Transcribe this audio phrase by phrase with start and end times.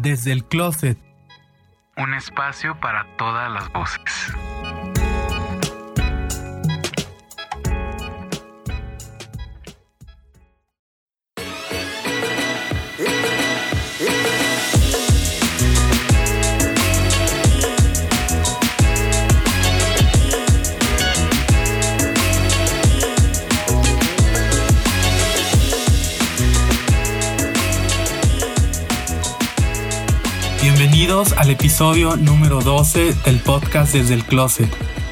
[0.00, 0.96] Desde el Closet.
[1.96, 4.32] Un espacio para todas las voces.
[31.38, 34.68] Al episodio número 12 del podcast Desde el Closet.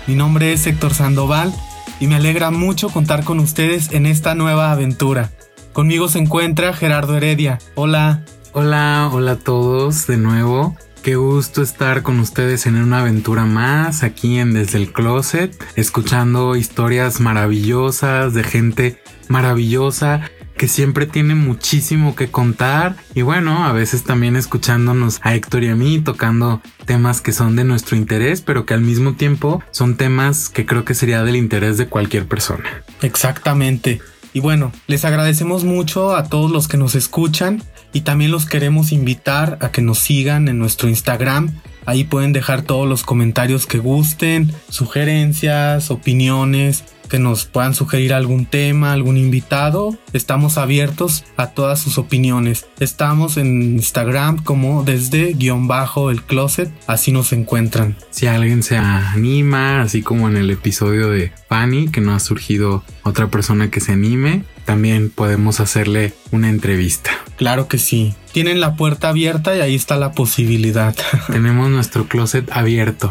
[0.08, 1.54] Mi nombre es Héctor Sandoval
[2.00, 5.30] y me alegra mucho contar con ustedes en esta nueva aventura.
[5.72, 7.60] Conmigo se encuentra Gerardo Heredia.
[7.76, 8.24] Hola.
[8.52, 10.76] Hola, hola a todos de nuevo.
[11.04, 16.56] Qué gusto estar con ustedes en una aventura más aquí en Desde el Closet, escuchando
[16.56, 24.04] historias maravillosas de gente maravillosa que siempre tiene muchísimo que contar y bueno, a veces
[24.04, 28.66] también escuchándonos a Héctor y a mí tocando temas que son de nuestro interés, pero
[28.66, 32.64] que al mismo tiempo son temas que creo que sería del interés de cualquier persona.
[33.02, 34.00] Exactamente.
[34.32, 37.62] Y bueno, les agradecemos mucho a todos los que nos escuchan
[37.92, 41.58] y también los queremos invitar a que nos sigan en nuestro Instagram.
[41.86, 48.46] Ahí pueden dejar todos los comentarios que gusten, sugerencias, opiniones que nos puedan sugerir algún
[48.46, 49.96] tema, algún invitado.
[50.12, 52.66] Estamos abiertos a todas sus opiniones.
[52.80, 57.96] Estamos en Instagram como desde guion bajo el closet, así nos encuentran.
[58.10, 62.82] Si alguien se anima, así como en el episodio de Fanny, que no ha surgido
[63.02, 67.12] otra persona que se anime, también podemos hacerle una entrevista.
[67.36, 68.14] Claro que sí.
[68.32, 70.94] Tienen la puerta abierta y ahí está la posibilidad.
[71.32, 73.08] Tenemos nuestro closet abierto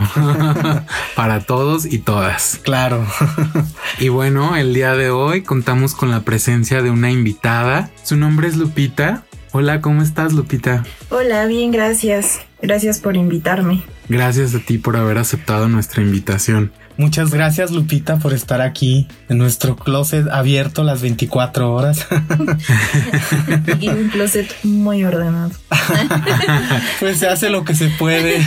[1.16, 2.60] para todos y todas.
[2.62, 3.08] Claro.
[4.00, 7.90] y bueno, el día de hoy contamos con la presencia de una invitada.
[8.04, 9.24] Su nombre es Lupita.
[9.52, 10.84] Hola, ¿cómo estás, Lupita?
[11.10, 12.42] Hola, bien, gracias.
[12.62, 13.84] Gracias por invitarme.
[14.10, 16.72] Gracias a ti por haber aceptado nuestra invitación.
[16.98, 22.08] Muchas gracias Lupita por estar aquí en nuestro closet abierto las 24 horas.
[23.82, 25.52] y un closet muy ordenado.
[27.00, 28.46] pues se hace lo que se puede.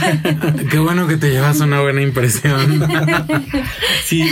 [0.70, 2.88] Qué bueno que te llevas una buena impresión.
[4.04, 4.24] sí,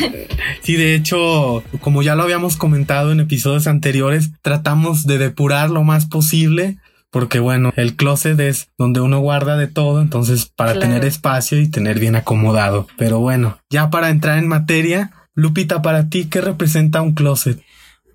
[0.62, 5.82] sí, de hecho, como ya lo habíamos comentado en episodios anteriores, tratamos de depurar lo
[5.84, 6.78] más posible
[7.16, 11.66] porque bueno, el closet es donde uno guarda de todo, entonces para tener espacio y
[11.66, 12.86] tener bien acomodado.
[12.98, 17.58] Pero bueno, ya para entrar en materia, Lupita, para ti, ¿qué representa un closet?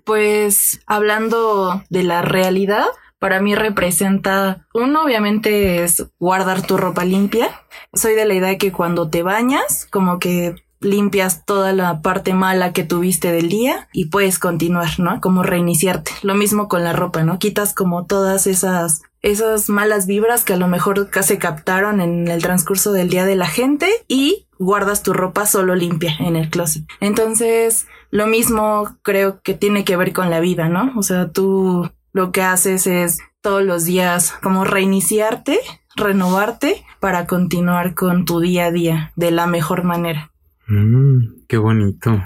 [0.04, 2.84] Pues hablando de la realidad,
[3.18, 7.50] para mí representa, uno obviamente es guardar tu ropa limpia.
[7.92, 12.34] Soy de la idea de que cuando te bañas, como que limpias toda la parte
[12.34, 15.20] mala que tuviste del día y puedes continuar, ¿no?
[15.20, 16.12] Como reiniciarte.
[16.22, 17.38] Lo mismo con la ropa, ¿no?
[17.38, 22.42] Quitas como todas esas esas malas vibras que a lo mejor se captaron en el
[22.42, 26.84] transcurso del día de la gente y guardas tu ropa solo limpia en el closet.
[27.00, 30.92] Entonces, lo mismo creo que tiene que ver con la vida, ¿no?
[30.96, 35.60] O sea, tú lo que haces es todos los días como reiniciarte,
[35.96, 40.30] renovarte para continuar con tu día a día de la mejor manera.
[40.66, 42.22] Mm, qué bonito.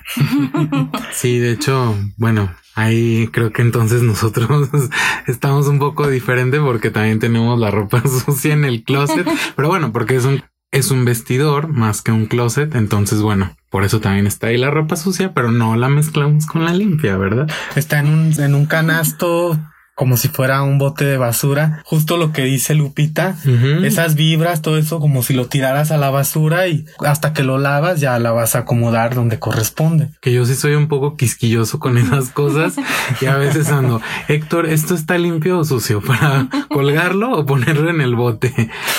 [1.13, 4.69] sí, de hecho, bueno, ahí creo que entonces nosotros
[5.27, 9.27] estamos un poco diferente porque también tenemos la ropa sucia en el closet,
[9.57, 10.43] pero bueno, porque es un
[10.73, 14.71] es un vestidor más que un closet, entonces bueno, por eso también está ahí la
[14.71, 17.49] ropa sucia, pero no la mezclamos con la limpia, ¿verdad?
[17.77, 19.59] Está en un, en un canasto
[19.97, 21.83] como si fuera un bote de basura.
[21.87, 23.35] Justo lo que dice Lupita,
[23.83, 27.57] esas vibras, todo eso como si lo tiraras a la basura y hasta que lo
[27.57, 30.11] lavas ya la vas a acomodar donde corresponde.
[30.21, 32.77] Que yo sí soy un poco quisquilloso con esas cosas
[33.23, 38.03] y a veces ando, Héctor, ¿esto está limpio o sucio para colgarlo o ponerlo en
[38.03, 38.53] el bote?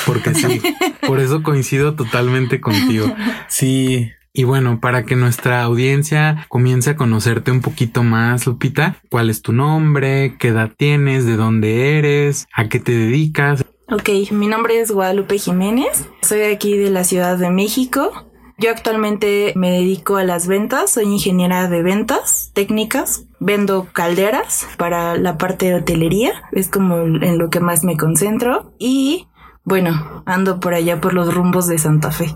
[0.07, 0.59] Porque sí,
[1.06, 3.13] por eso coincido totalmente contigo.
[3.50, 9.31] Sí, y bueno, para que nuestra audiencia comience a conocerte un poquito más, Lupita, ¿cuál
[9.31, 10.36] es tu nombre?
[10.38, 11.25] ¿Qué edad tienes?
[11.25, 12.48] ¿De dónde eres?
[12.54, 13.66] ¿A qué te dedicas?
[13.89, 18.12] Ok, mi nombre es Guadalupe Jiménez, soy de aquí de la Ciudad de México.
[18.60, 25.18] Yo actualmente me dedico a las ventas, soy ingeniera de ventas técnicas, vendo calderas para
[25.18, 29.30] la parte de hotelería, es como en lo que más me concentro y
[29.63, 32.36] bueno, ando por allá por los rumbos de Santa Fe.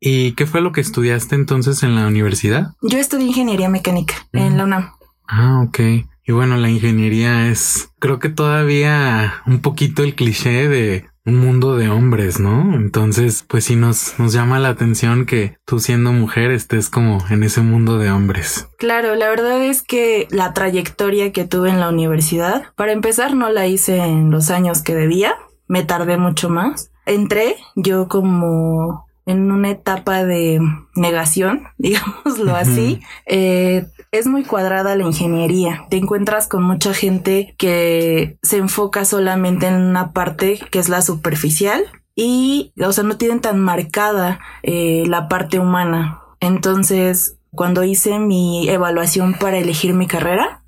[0.00, 2.74] ¿Y qué fue lo que estudiaste entonces en la universidad?
[2.82, 4.90] Yo estudié ingeniería mecánica en la UNAM.
[5.28, 5.80] Ah, ok.
[6.28, 11.76] Y bueno, la ingeniería es, creo que todavía un poquito el cliché de un mundo
[11.76, 12.74] de hombres, ¿no?
[12.74, 17.42] Entonces, pues sí nos, nos llama la atención que tú siendo mujer estés como en
[17.42, 18.68] ese mundo de hombres.
[18.78, 23.50] Claro, la verdad es que la trayectoria que tuve en la universidad, para empezar, no
[23.50, 25.36] la hice en los años que debía
[25.68, 26.90] me tardé mucho más.
[27.04, 30.60] Entré yo como en una etapa de
[30.94, 33.00] negación, digámoslo así.
[33.26, 35.84] Eh, es muy cuadrada la ingeniería.
[35.90, 41.02] Te encuentras con mucha gente que se enfoca solamente en una parte que es la
[41.02, 41.84] superficial
[42.14, 46.22] y, o sea, no tienen tan marcada eh, la parte humana.
[46.40, 50.62] Entonces, cuando hice mi evaluación para elegir mi carrera,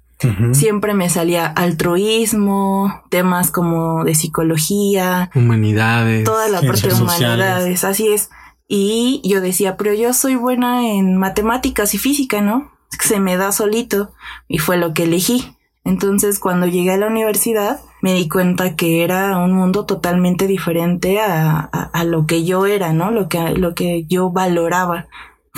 [0.52, 8.08] siempre me salía altruismo, temas como de psicología, humanidades, toda la parte de humanidades, así
[8.08, 8.30] es.
[8.68, 12.70] Y yo decía, pero yo soy buena en matemáticas y física, ¿no?
[13.00, 14.12] Se me da solito
[14.46, 15.56] y fue lo que elegí.
[15.84, 21.18] Entonces, cuando llegué a la universidad, me di cuenta que era un mundo totalmente diferente
[21.18, 23.10] a, a, lo que yo era, ¿no?
[23.10, 25.08] Lo que, lo que yo valoraba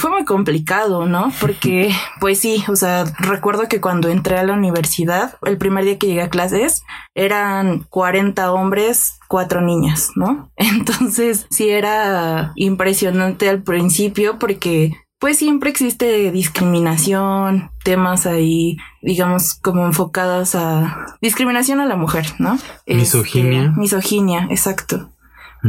[0.00, 1.32] fue muy complicado, ¿no?
[1.40, 5.98] Porque, pues sí, o sea, recuerdo que cuando entré a la universidad, el primer día
[5.98, 6.82] que llegué a clases,
[7.14, 10.50] eran 40 hombres, cuatro niñas, ¿no?
[10.56, 19.84] Entonces, sí era impresionante al principio porque pues siempre existe discriminación, temas ahí, digamos, como
[19.84, 22.58] enfocadas a discriminación a la mujer, ¿no?
[22.86, 23.64] Misoginia.
[23.66, 25.09] Este, misoginia, exacto.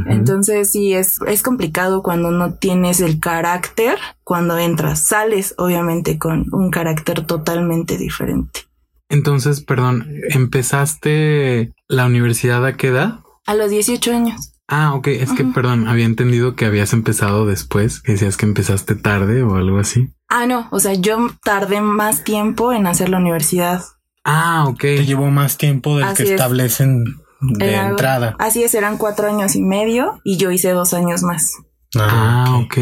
[0.08, 6.46] Entonces sí, es, es complicado cuando no tienes el carácter, cuando entras, sales obviamente con
[6.52, 8.62] un carácter totalmente diferente.
[9.10, 13.20] Entonces, perdón, ¿empezaste la universidad a qué edad?
[13.46, 14.54] A los 18 años.
[14.70, 18.96] Ah, ok, es que, perdón, había entendido que habías empezado después, que decías que empezaste
[18.96, 20.14] tarde o algo así.
[20.30, 23.84] Ah, no, o sea, yo tardé más tiempo en hacer la universidad.
[24.24, 24.80] Ah, ok.
[24.80, 27.04] Te llevó más tiempo del que establecen
[27.42, 28.36] de entrada.
[28.40, 31.54] Así es, eran cuatro años y medio y yo hice dos años más.
[31.96, 32.78] Ah, ah ok.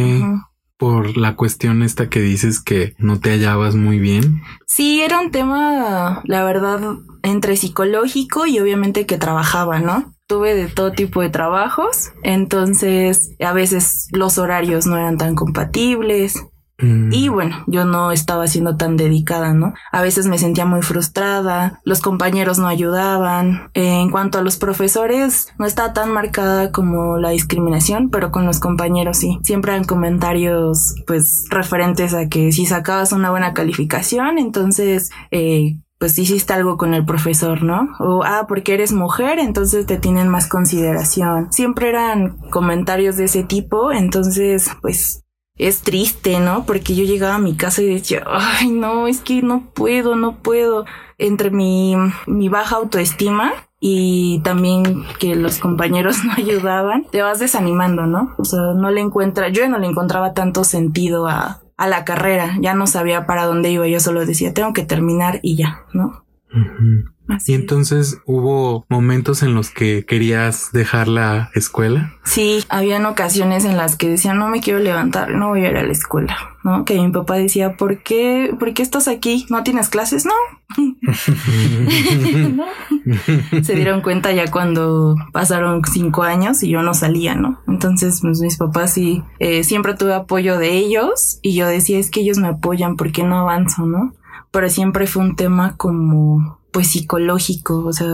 [0.78, 4.42] Por la cuestión esta que dices que no te hallabas muy bien.
[4.68, 6.80] Sí, era un tema, la verdad,
[7.24, 10.14] entre psicológico y obviamente que trabajaba, ¿no?
[10.28, 16.46] Tuve de todo tipo de trabajos, entonces a veces los horarios no eran tan compatibles.
[16.82, 19.74] Y bueno, yo no estaba siendo tan dedicada, ¿no?
[19.92, 23.70] A veces me sentía muy frustrada, los compañeros no ayudaban.
[23.74, 28.60] en cuanto a los profesores, no estaba tan marcada como la discriminación, pero con los
[28.60, 29.40] compañeros sí.
[29.44, 36.18] Siempre eran comentarios, pues, referentes a que si sacabas una buena calificación, entonces, eh, pues
[36.18, 37.90] hiciste algo con el profesor, ¿no?
[38.00, 41.52] O, ah, porque eres mujer, entonces te tienen más consideración.
[41.52, 45.26] Siempre eran comentarios de ese tipo, entonces, pues
[45.60, 46.66] es triste, ¿no?
[46.66, 50.38] Porque yo llegaba a mi casa y decía, ay, no, es que no puedo, no
[50.38, 50.86] puedo.
[51.18, 51.96] Entre mi,
[52.26, 53.52] mi baja autoestima
[53.82, 58.34] y también que los compañeros no ayudaban, te vas desanimando, ¿no?
[58.38, 62.58] O sea, no le encuentra, yo no le encontraba tanto sentido a, a la carrera,
[62.62, 66.24] ya no sabía para dónde iba, yo solo decía, tengo que terminar y ya, ¿no?
[67.46, 72.14] Y entonces hubo momentos en los que querías dejar la escuela.
[72.24, 75.78] Sí, habían ocasiones en las que decía no me quiero levantar, no voy a ir
[75.78, 76.86] a la escuela, ¿no?
[76.86, 79.46] Que mi papá decía, ¿por qué, por qué estás aquí?
[79.50, 80.26] ¿No tienes clases?
[80.26, 80.34] No.
[83.64, 87.60] Se dieron cuenta ya cuando pasaron cinco años y yo no salía, ¿no?
[87.68, 92.10] Entonces, pues, mis papás sí, eh, siempre tuve apoyo de ellos y yo decía, es
[92.10, 94.14] que ellos me apoyan, ¿por qué no avanzo, no?
[94.52, 98.08] Pero siempre fue un tema como pues psicológico, o sea,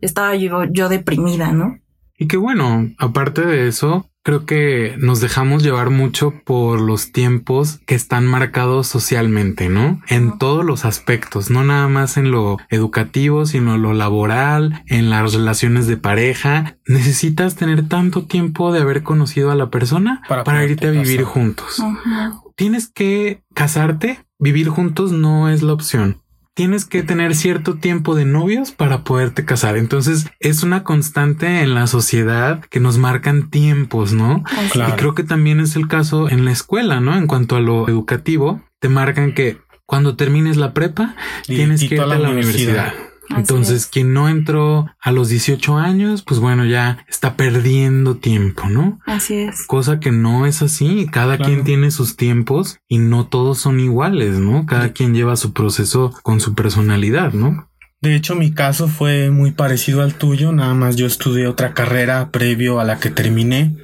[0.00, 1.78] estaba yo, yo deprimida, ¿no?
[2.16, 7.80] Y qué bueno, aparte de eso, creo que nos dejamos llevar mucho por los tiempos
[7.86, 10.00] que están marcados socialmente, ¿no?
[10.08, 15.10] En todos los aspectos, no nada más en lo educativo, sino en lo laboral, en
[15.10, 16.78] las relaciones de pareja.
[16.86, 21.82] Necesitas tener tanto tiempo de haber conocido a la persona para, irte a vivir juntos.
[22.56, 26.20] Tienes que casarte, vivir juntos no es la opción
[26.54, 29.76] tienes que tener cierto tiempo de novios para poderte casar.
[29.76, 34.44] Entonces es una constante en la sociedad que nos marcan tiempos, ¿no?
[34.72, 37.16] Y creo que también es el caso en la escuela, ¿no?
[37.16, 42.00] En cuanto a lo educativo, te marcan que cuando termines la prepa, tienes que ir
[42.00, 42.94] a la universidad.
[43.30, 49.00] Entonces, quien no entró a los 18 años, pues bueno, ya está perdiendo tiempo, ¿no?
[49.06, 49.66] Así es.
[49.66, 51.06] Cosa que no es así.
[51.10, 54.66] Cada quien tiene sus tiempos y no todos son iguales, ¿no?
[54.66, 57.68] Cada quien lleva su proceso con su personalidad, ¿no?
[58.04, 62.30] De hecho, mi caso fue muy parecido al tuyo, nada más yo estudié otra carrera
[62.30, 63.74] previo a la que terminé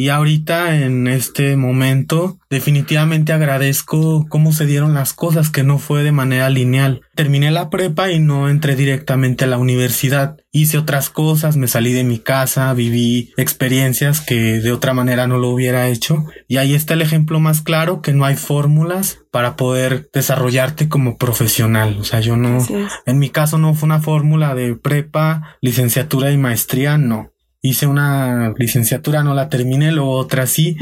[0.00, 6.02] Y ahorita en este momento definitivamente agradezco cómo se dieron las cosas, que no fue
[6.02, 7.02] de manera lineal.
[7.14, 10.38] Terminé la prepa y no entré directamente a la universidad.
[10.52, 15.36] Hice otras cosas, me salí de mi casa, viví experiencias que de otra manera no
[15.36, 16.24] lo hubiera hecho.
[16.48, 21.18] Y ahí está el ejemplo más claro que no hay fórmulas para poder desarrollarte como
[21.18, 21.98] profesional.
[22.00, 22.66] O sea, yo no,
[23.04, 28.54] en mi caso no fue una fórmula de prepa, licenciatura y maestría, no hice una
[28.56, 30.76] licenciatura, no la terminé, luego otra sí,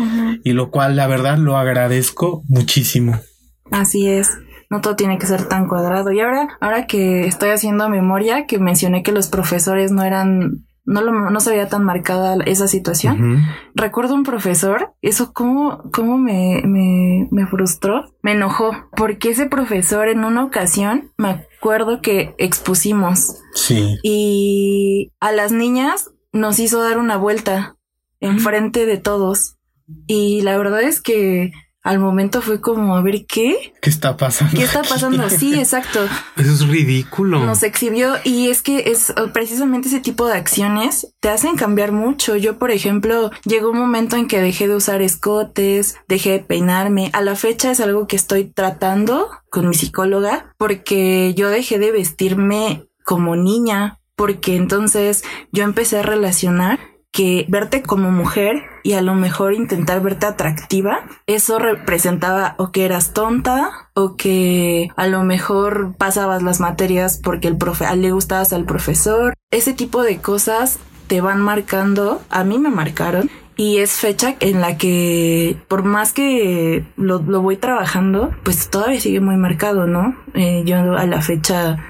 [0.44, 3.20] y lo cual la verdad lo agradezco muchísimo.
[3.70, 4.38] Así es.
[4.70, 6.12] No todo tiene que ser tan cuadrado.
[6.12, 11.00] Y ahora, ahora que estoy haciendo memoria, que mencioné que los profesores no eran, no,
[11.00, 13.42] lo, no se veía tan marcada esa situación.
[13.74, 20.08] Recuerdo un profesor, eso cómo, cómo me, me, me frustró, me enojó, porque ese profesor
[20.08, 23.36] en una ocasión me acuerdo que expusimos.
[23.54, 23.96] Sí.
[24.02, 27.76] Y a las niñas nos hizo dar una vuelta
[28.20, 29.56] enfrente de todos.
[30.06, 33.72] Y la verdad es que al momento fue como, a ver, ¿qué?
[33.80, 34.54] ¿Qué está pasando?
[34.54, 35.30] ¿Qué está pasando?
[35.30, 36.00] Sí, exacto.
[36.36, 37.40] Eso es ridículo.
[37.40, 42.36] Nos exhibió y es que es precisamente ese tipo de acciones te hacen cambiar mucho.
[42.36, 47.10] Yo, por ejemplo, llegó un momento en que dejé de usar escotes, dejé de peinarme.
[47.14, 51.92] A la fecha es algo que estoy tratando con mi psicóloga porque yo dejé de
[51.92, 55.22] vestirme como niña porque entonces
[55.52, 56.80] yo empecé a relacionar
[57.12, 62.84] que verte como mujer y a lo mejor intentar verte atractiva, eso representaba o que
[62.84, 68.52] eras tonta o que a lo mejor pasabas las materias porque el profe le gustabas
[68.52, 69.34] al profesor.
[69.52, 74.60] Ese tipo de cosas te van marcando, a mí me marcaron y es fecha en
[74.60, 80.16] la que por más que lo, voy trabajando, pues todavía sigue muy marcado, ¿no?
[80.34, 81.87] Eh, yo a la fecha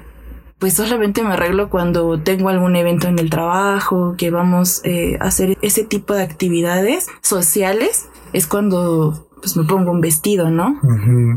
[0.59, 5.25] pues solamente me arreglo cuando tengo algún evento en el trabajo, que vamos eh, a
[5.25, 10.77] hacer ese tipo de actividades sociales, es cuando pues me pongo un vestido, ¿no?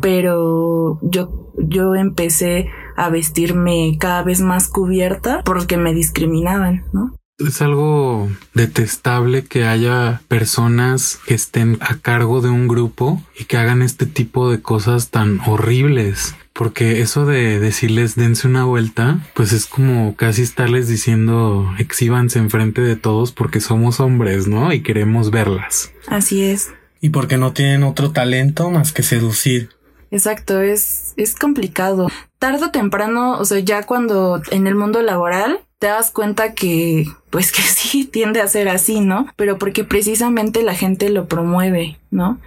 [0.01, 7.17] Pero yo, yo empecé a vestirme cada vez más cubierta porque me discriminaban, ¿no?
[7.39, 13.57] Es algo detestable que haya personas que estén a cargo de un grupo y que
[13.57, 19.53] hagan este tipo de cosas tan horribles porque eso de decirles dense una vuelta, pues
[19.53, 24.73] es como casi estarles diciendo exhíbanse enfrente de todos porque somos hombres, ¿no?
[24.73, 25.93] Y queremos verlas.
[26.07, 26.71] Así es.
[27.01, 29.71] Y porque no tienen otro talento más que seducir.
[30.11, 32.09] Exacto, es, es complicado.
[32.43, 37.07] Tardo o temprano, o sea, ya cuando en el mundo laboral te das cuenta que,
[37.31, 39.29] pues que sí tiende a ser así, ¿no?
[39.37, 42.41] Pero porque precisamente la gente lo promueve, ¿no?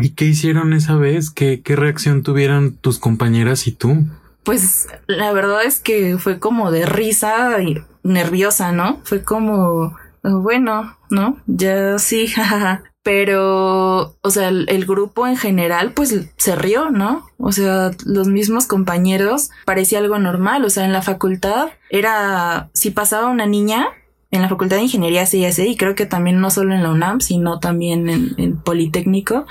[0.00, 1.28] ¿Y qué hicieron esa vez?
[1.28, 4.06] ¿Qué, ¿Qué reacción tuvieron tus compañeras y tú?
[4.42, 9.02] Pues la verdad es que fue como de risa y nerviosa, ¿no?
[9.04, 11.36] Fue como, bueno, ¿no?
[11.46, 12.84] Ya sí, jajaja.
[13.04, 17.26] Pero, o sea, el, grupo en general, pues se rió, ¿no?
[17.36, 20.64] O sea, los mismos compañeros parecía algo normal.
[20.64, 23.88] O sea, en la facultad era, si pasaba una niña,
[24.30, 27.20] en la facultad de ingeniería sí, y creo que también no solo en la UNAM,
[27.20, 29.46] sino también en, en Politécnico,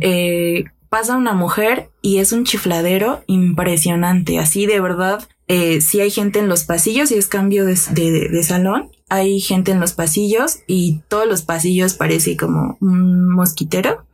[0.00, 4.38] eh, pasa una mujer y es un chifladero impresionante.
[4.38, 8.42] Así de verdad, eh, si hay gente en los pasillos y es cambio de, de
[8.44, 14.06] salón hay gente en los pasillos y todos los pasillos parece como un mosquitero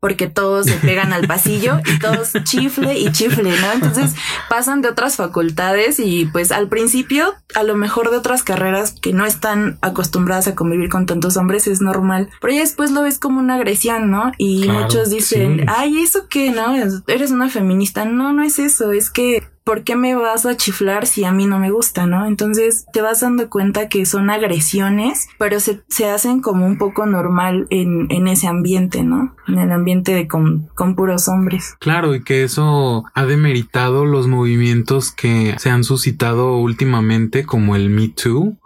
[0.00, 3.72] porque todos se pegan al pasillo y todos chifle y chifle, ¿no?
[3.72, 4.14] Entonces
[4.48, 9.12] pasan de otras facultades y pues al principio, a lo mejor de otras carreras que
[9.12, 13.18] no están acostumbradas a convivir con tantos hombres es normal, pero ya después lo ves
[13.18, 14.32] como una agresión, ¿no?
[14.38, 16.74] Y muchos dicen, ay, ¿eso qué, no?
[17.06, 18.04] Eres una feminista.
[18.04, 21.46] No, no es eso, es que ¿por qué me vas a chiflar si a mí
[21.46, 22.26] no me gusta, no?
[22.26, 27.06] Entonces te vas dando cuenta que son agresiones, pero se, se hacen como un poco
[27.06, 29.34] normal en, en ese ambiente, ¿no?
[29.48, 31.76] En el ambiente de con, con, puros hombres.
[31.80, 37.88] Claro, y que eso ha demeritado los movimientos que se han suscitado últimamente, como el
[37.90, 38.56] Me Too,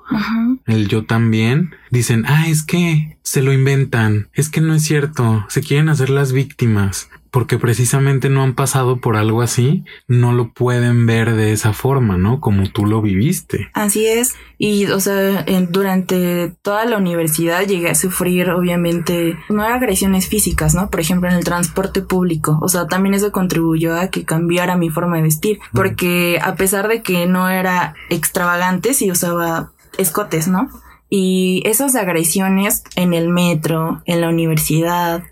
[0.67, 5.45] el yo también, dicen, ah, es que se lo inventan, es que no es cierto,
[5.49, 10.53] se quieren hacer las víctimas porque precisamente no han pasado por algo así, no lo
[10.53, 12.41] pueden ver de esa forma, ¿no?
[12.41, 13.71] Como tú lo viviste.
[13.75, 14.35] Así es.
[14.59, 20.91] Y, o sea, durante toda la universidad llegué a sufrir, obviamente, no agresiones físicas, ¿no?
[20.91, 22.59] Por ejemplo, en el transporte público.
[22.61, 26.89] O sea, también eso contribuyó a que cambiara mi forma de vestir, porque a pesar
[26.89, 30.69] de que no era extravagante, sí usaba escotes, ¿no?
[31.09, 35.23] Y esas agresiones en el metro, en la universidad,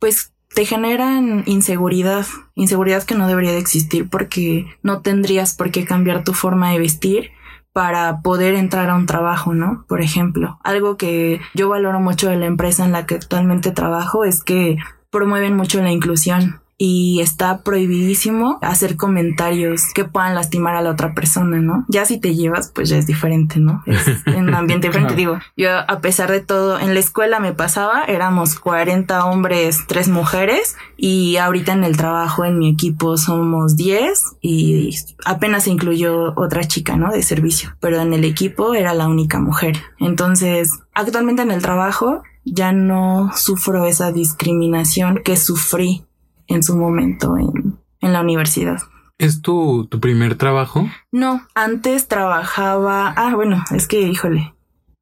[0.00, 5.84] pues te generan inseguridad, inseguridad que no debería de existir porque no tendrías por qué
[5.84, 7.30] cambiar tu forma de vestir
[7.72, 9.84] para poder entrar a un trabajo, ¿no?
[9.88, 14.24] Por ejemplo, algo que yo valoro mucho de la empresa en la que actualmente trabajo
[14.24, 14.76] es que
[15.10, 21.14] promueven mucho la inclusión y está prohibidísimo hacer comentarios que puedan lastimar a la otra
[21.14, 21.84] persona, ¿no?
[21.86, 23.84] Ya si te llevas, pues ya es diferente, ¿no?
[23.86, 25.14] Es en un ambiente diferente.
[25.14, 30.08] Digo, yo a pesar de todo, en la escuela me pasaba, éramos 40 hombres, 3
[30.08, 34.90] mujeres y ahorita en el trabajo, en mi equipo somos 10 y
[35.24, 37.12] apenas se incluyó otra chica, ¿no?
[37.12, 39.76] De servicio, pero en el equipo era la única mujer.
[40.00, 46.04] Entonces, actualmente en el trabajo ya no sufro esa discriminación que sufrí
[46.52, 48.78] en su momento en, la universidad.
[49.18, 50.88] ¿Es tu, tu primer trabajo?
[51.12, 53.14] No, antes trabajaba.
[53.16, 54.54] Ah, bueno, es que, híjole,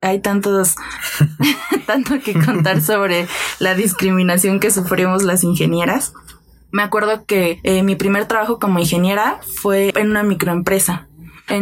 [0.03, 0.77] hay tantos,
[1.87, 3.27] tanto que contar sobre
[3.59, 6.15] la discriminación que sufrimos las ingenieras.
[6.73, 11.09] Me acuerdo que eh, mi primer trabajo como ingeniera fue en una microempresa.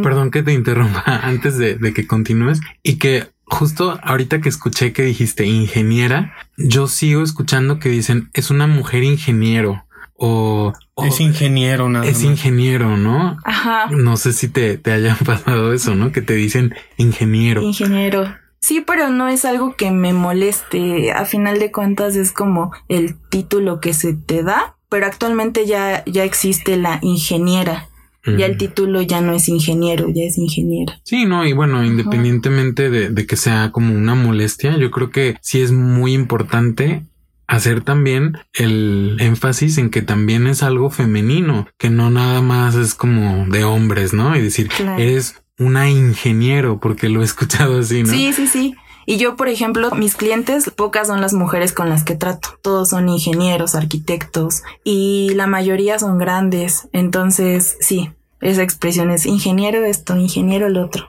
[0.02, 4.92] Perdón que te interrumpa antes de, de que continúes y que justo ahorita que escuché
[4.92, 9.84] que dijiste ingeniera, yo sigo escuchando que dicen es una mujer ingeniero
[10.20, 10.72] o,
[11.06, 13.38] es ingeniero, nada Es ingeniero, ¿no?
[13.44, 13.86] Ajá.
[13.90, 16.10] No sé si te, te hayan pasado eso, ¿no?
[16.10, 17.62] Que te dicen ingeniero.
[17.62, 18.34] Ingeniero.
[18.60, 21.12] Sí, pero no es algo que me moleste.
[21.12, 26.02] A final de cuentas es como el título que se te da, pero actualmente ya,
[26.04, 27.88] ya existe la ingeniera.
[28.24, 31.00] Ya el título ya no es ingeniero, ya es ingeniera.
[31.04, 35.36] Sí, no, y bueno, independientemente de, de, que sea como una molestia, yo creo que
[35.40, 37.06] sí es muy importante
[37.46, 42.94] hacer también el énfasis en que también es algo femenino, que no nada más es
[42.94, 44.36] como de hombres, ¿no?
[44.36, 48.12] Y decir, eres una ingeniero, porque lo he escuchado así, ¿no?
[48.12, 48.74] Sí, sí, sí.
[49.10, 52.50] Y yo, por ejemplo, mis clientes, pocas son las mujeres con las que trato.
[52.60, 56.88] Todos son ingenieros, arquitectos y la mayoría son grandes.
[56.92, 58.10] Entonces, sí,
[58.42, 61.08] esa expresión es ingeniero esto, ingeniero el otro.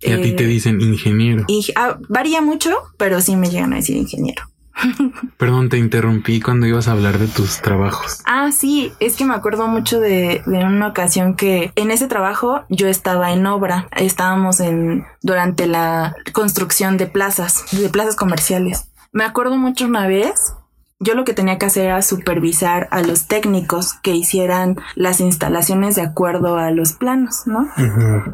[0.00, 1.44] Y a ti te eh, dicen ingeniero.
[1.46, 4.42] Y, ah, varía mucho, pero sí me llegan a decir ingeniero.
[5.36, 8.20] Perdón, te interrumpí cuando ibas a hablar de tus trabajos.
[8.24, 12.64] Ah, sí, es que me acuerdo mucho de, de, una ocasión que en ese trabajo
[12.68, 13.88] yo estaba en obra.
[13.96, 18.90] Estábamos en durante la construcción de plazas, de plazas comerciales.
[19.12, 20.54] Me acuerdo mucho una vez
[21.00, 25.94] yo lo que tenía que hacer era supervisar a los técnicos que hicieran las instalaciones
[25.94, 27.68] de acuerdo a los planos, ¿no?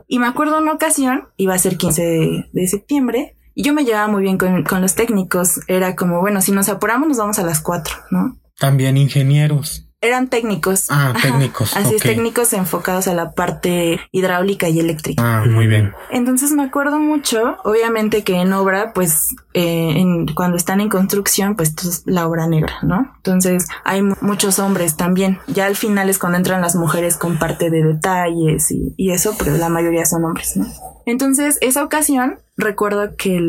[0.08, 4.08] Y me acuerdo una ocasión, iba a ser 15 de, septiembre, y yo me llevaba
[4.08, 5.60] muy bien con, con, los técnicos.
[5.68, 8.38] Era como, bueno, si nos apuramos nos vamos a las 4, ¿no?
[8.58, 9.88] También ingenieros.
[10.04, 10.88] Eran técnicos.
[10.90, 11.74] Ah, técnicos.
[11.74, 15.22] Así es, técnicos enfocados a la parte hidráulica y eléctrica.
[15.24, 15.94] Ah, muy bien.
[16.10, 21.56] Entonces me acuerdo mucho, obviamente que en obra, pues eh, en, cuando están en construcción,
[21.56, 23.14] pues es la obra negra, ¿no?
[23.16, 25.38] Entonces hay muchos hombres también.
[25.46, 29.34] Ya al final es cuando entran las mujeres con parte de detalles y, y eso,
[29.38, 30.66] pero la mayoría son hombres, ¿no?
[31.06, 33.40] Entonces, esa ocasión, recuerdo que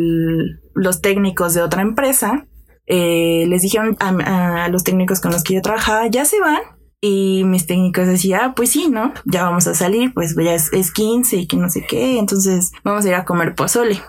[0.73, 2.45] los técnicos de otra empresa
[2.87, 6.61] eh, les dijeron a, los técnicos con los que yo trabajaba, ya se van.
[7.01, 9.13] Y mis técnicos decían, ah, pues sí, ¿no?
[9.25, 12.71] Ya vamos a salir, pues ya es, es 15 y que no sé qué, entonces
[12.83, 14.01] vamos a ir a comer pozole.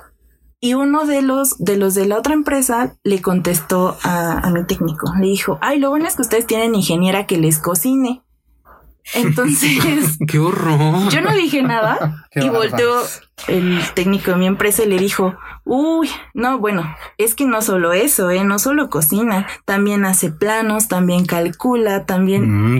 [0.60, 4.64] Y uno de los, de los de la otra empresa le contestó a, a mi
[4.64, 8.22] técnico, le dijo, ay, lo bueno es que ustedes tienen ingeniera que les cocine.
[9.14, 10.18] Entonces.
[10.26, 11.08] ¡Qué horror!
[11.10, 13.02] Yo no dije nada y volteó
[13.48, 17.92] el técnico de mi empresa y le dijo: Uy, no, bueno, es que no solo
[17.92, 18.44] eso, ¿eh?
[18.44, 22.78] No solo cocina, también hace planos, también calcula, también.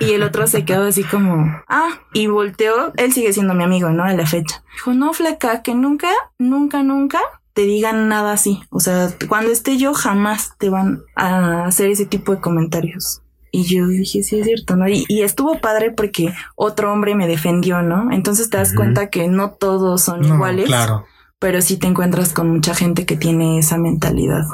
[0.00, 3.90] Y el otro se quedó así como, ah, y volteó, él sigue siendo mi amigo,
[3.90, 4.02] ¿no?
[4.02, 4.62] A la fecha.
[4.72, 6.08] Dijo, no, flaca, que nunca,
[6.38, 7.20] nunca, nunca
[7.52, 8.62] te digan nada así.
[8.70, 13.20] O sea, cuando esté yo, jamás te van a hacer ese tipo de comentarios.
[13.52, 14.88] Y yo dije, sí es cierto, ¿no?
[14.88, 18.10] Y, estuvo padre porque otro hombre me defendió, ¿no?
[18.12, 20.66] Entonces te das cuenta que no todos son iguales.
[20.66, 21.04] Claro.
[21.38, 24.44] Pero sí te encuentras con mucha gente que tiene esa mentalidad.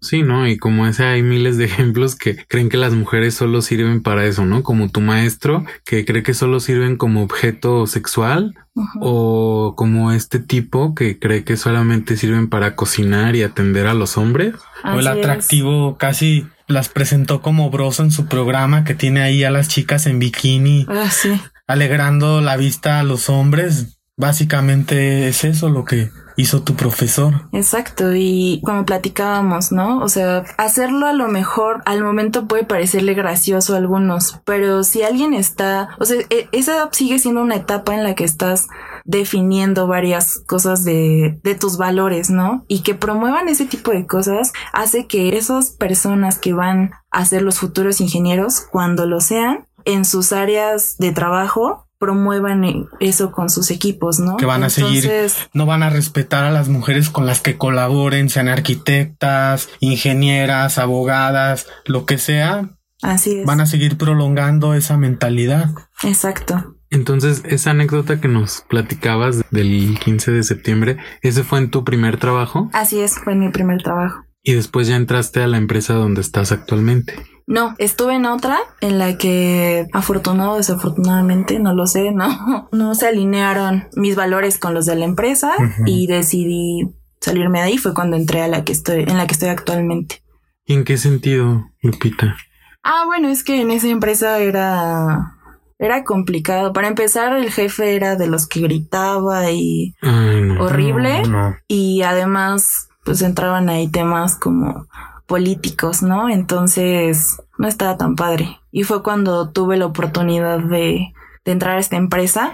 [0.00, 0.46] Sí, ¿no?
[0.46, 4.26] Y como ese hay miles de ejemplos que creen que las mujeres solo sirven para
[4.26, 4.62] eso, ¿no?
[4.62, 8.54] Como tu maestro que cree que solo sirven como objeto sexual
[9.00, 14.16] o como este tipo que cree que solamente sirven para cocinar y atender a los
[14.16, 14.54] hombres.
[14.84, 19.50] o el atractivo casi las presentó como broso en su programa que tiene ahí a
[19.50, 20.86] las chicas en bikini.
[20.88, 21.40] Ah, sí.
[21.66, 23.98] Alegrando la vista a los hombres.
[24.16, 27.48] Básicamente es eso lo que hizo tu profesor.
[27.52, 29.98] Exacto, y como platicábamos, ¿no?
[29.98, 35.02] O sea, hacerlo a lo mejor al momento puede parecerle gracioso a algunos, pero si
[35.02, 38.68] alguien está, o sea, e, esa sigue siendo una etapa en la que estás
[39.08, 42.66] definiendo varias cosas de, de tus valores, ¿no?
[42.68, 47.40] Y que promuevan ese tipo de cosas hace que esas personas que van a ser
[47.40, 53.48] los futuros ingenieros, cuando lo sean, en sus áreas de trabajo, promuevan eh, eso con
[53.48, 54.36] sus equipos, ¿no?
[54.36, 57.56] Que van a seguir, Entonces, no van a respetar a las mujeres con las que
[57.56, 63.46] colaboren, sean arquitectas, ingenieras, abogadas, lo que sea, así es.
[63.46, 65.70] van a seguir prolongando esa mentalidad.
[66.02, 66.77] Exacto.
[66.90, 72.18] Entonces, esa anécdota que nos platicabas del 15 de septiembre, ¿ese fue en tu primer
[72.18, 72.70] trabajo?
[72.72, 74.24] Así es, fue mi primer trabajo.
[74.42, 77.14] Y después ya entraste a la empresa donde estás actualmente.
[77.46, 82.94] No, estuve en otra en la que afortunado o desafortunadamente, no lo sé, no, no
[82.94, 85.52] se alinearon mis valores con los de la empresa
[85.86, 87.78] y decidí salirme de ahí.
[87.78, 90.22] Fue cuando entré a la que estoy, en la que estoy actualmente.
[90.66, 92.36] ¿Y en qué sentido, Lupita?
[92.82, 95.37] Ah, bueno, es que en esa empresa era
[95.78, 96.72] era complicado.
[96.72, 100.62] Para empezar, el jefe era de los que gritaba y Ay, no.
[100.64, 101.56] horrible No, no.
[101.68, 104.86] y además pues entraban ahí temas como
[105.26, 106.28] políticos, ¿no?
[106.28, 108.58] Entonces no estaba tan padre.
[108.70, 111.12] Y fue cuando tuve la oportunidad de,
[111.44, 112.52] de entrar a esta empresa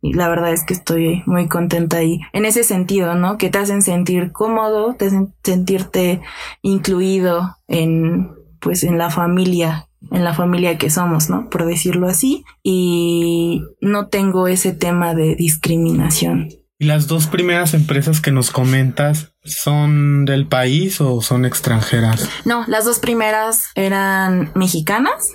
[0.00, 2.20] y la verdad es que estoy muy contenta ahí.
[2.32, 3.38] En ese sentido, ¿no?
[3.38, 6.20] Que te hacen sentir cómodo, te hacen sentirte
[6.62, 11.48] incluido en, pues, en la familia, en la familia que somos, ¿no?
[11.48, 12.44] Por decirlo así.
[12.62, 16.48] Y no tengo ese tema de discriminación.
[16.78, 22.28] ¿Y las dos primeras empresas que nos comentas son del país o son extranjeras?
[22.44, 25.30] No, las dos primeras eran mexicanas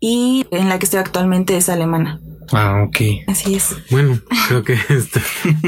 [0.00, 2.20] y en la que estoy actualmente es alemana.
[2.52, 2.96] Ah, ok.
[3.26, 3.76] Así es.
[3.90, 5.20] Bueno, creo que este,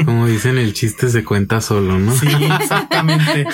[0.05, 2.11] como dicen, el chiste se cuenta solo, ¿no?
[2.15, 2.27] Sí,
[2.59, 3.45] exactamente.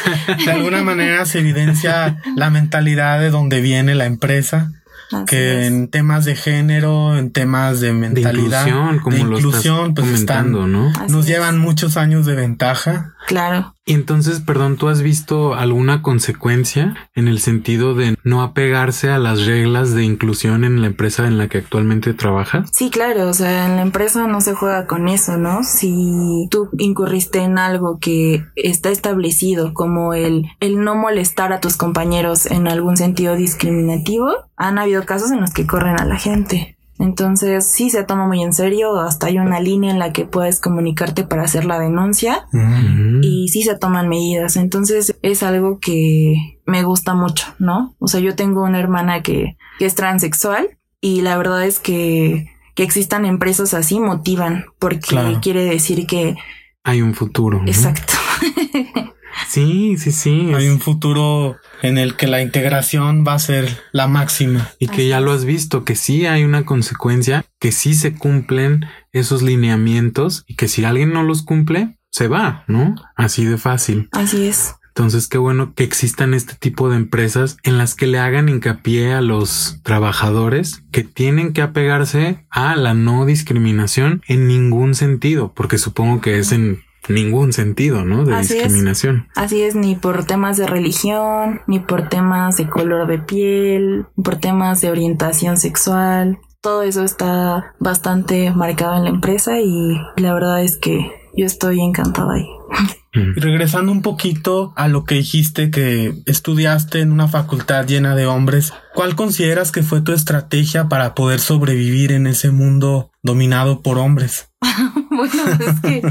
[0.45, 4.71] De alguna manera se evidencia la mentalidad de donde viene la empresa,
[5.11, 5.67] Así que es.
[5.67, 10.05] en temas de género, en temas de De mentalidad, inclusión, como de lo inclusión, estás
[10.05, 10.89] pues están, ¿no?
[10.89, 11.27] Así nos es.
[11.31, 13.13] llevan muchos años de ventaja.
[13.27, 13.73] Claro.
[13.87, 19.17] Y entonces, perdón, ¿tú has visto alguna consecuencia en el sentido de no apegarse a
[19.17, 22.69] las reglas de inclusión en la empresa en la que actualmente trabajas?
[22.73, 25.63] Sí, claro, o sea, en la empresa no se juega con eso, ¿no?
[25.63, 31.77] Si tú incurriste en algo que está establecido como el, el no molestar a tus
[31.77, 36.76] compañeros en algún sentido discriminativo, han habido casos en los que corren a la gente.
[36.99, 40.59] Entonces, sí se toma muy en serio, hasta hay una línea en la que puedes
[40.59, 43.19] comunicarte para hacer la denuncia Mm.
[43.23, 44.55] y sí se toman medidas.
[44.57, 47.95] Entonces es algo que me gusta mucho, ¿no?
[47.99, 52.47] O sea, yo tengo una hermana que, que es transexual y la verdad es que,
[52.75, 55.39] que existan empresas así motivan porque Claro.
[55.41, 56.35] quiere decir que...
[56.83, 57.59] Hay un futuro.
[57.59, 57.67] ¿no?
[57.67, 58.13] Exacto.
[59.47, 60.51] Sí, sí, sí.
[60.55, 64.69] Hay es- un futuro en el que la integración va a ser la máxima.
[64.79, 68.85] Y que ya lo has visto, que sí hay una consecuencia, que sí se cumplen
[69.11, 72.95] esos lineamientos y que si alguien no los cumple, se va, ¿no?
[73.15, 74.09] Así de fácil.
[74.11, 74.75] Así es.
[74.89, 79.13] Entonces, qué bueno que existan este tipo de empresas en las que le hagan hincapié
[79.13, 85.77] a los trabajadores que tienen que apegarse a la no discriminación en ningún sentido, porque
[85.77, 88.25] supongo que es en ningún sentido, ¿no?
[88.25, 88.63] De Así es.
[88.63, 89.27] discriminación.
[89.35, 94.23] Así es, ni por temas de religión, ni por temas de color de piel, ni
[94.23, 96.39] por temas de orientación sexual.
[96.61, 101.81] Todo eso está bastante marcado en la empresa y la verdad es que yo estoy
[101.81, 102.47] encantada ahí.
[103.35, 108.27] Y regresando un poquito a lo que dijiste que estudiaste en una facultad llena de
[108.27, 113.97] hombres, ¿cuál consideras que fue tu estrategia para poder sobrevivir en ese mundo dominado por
[113.97, 114.49] hombres?
[115.09, 116.01] bueno, es que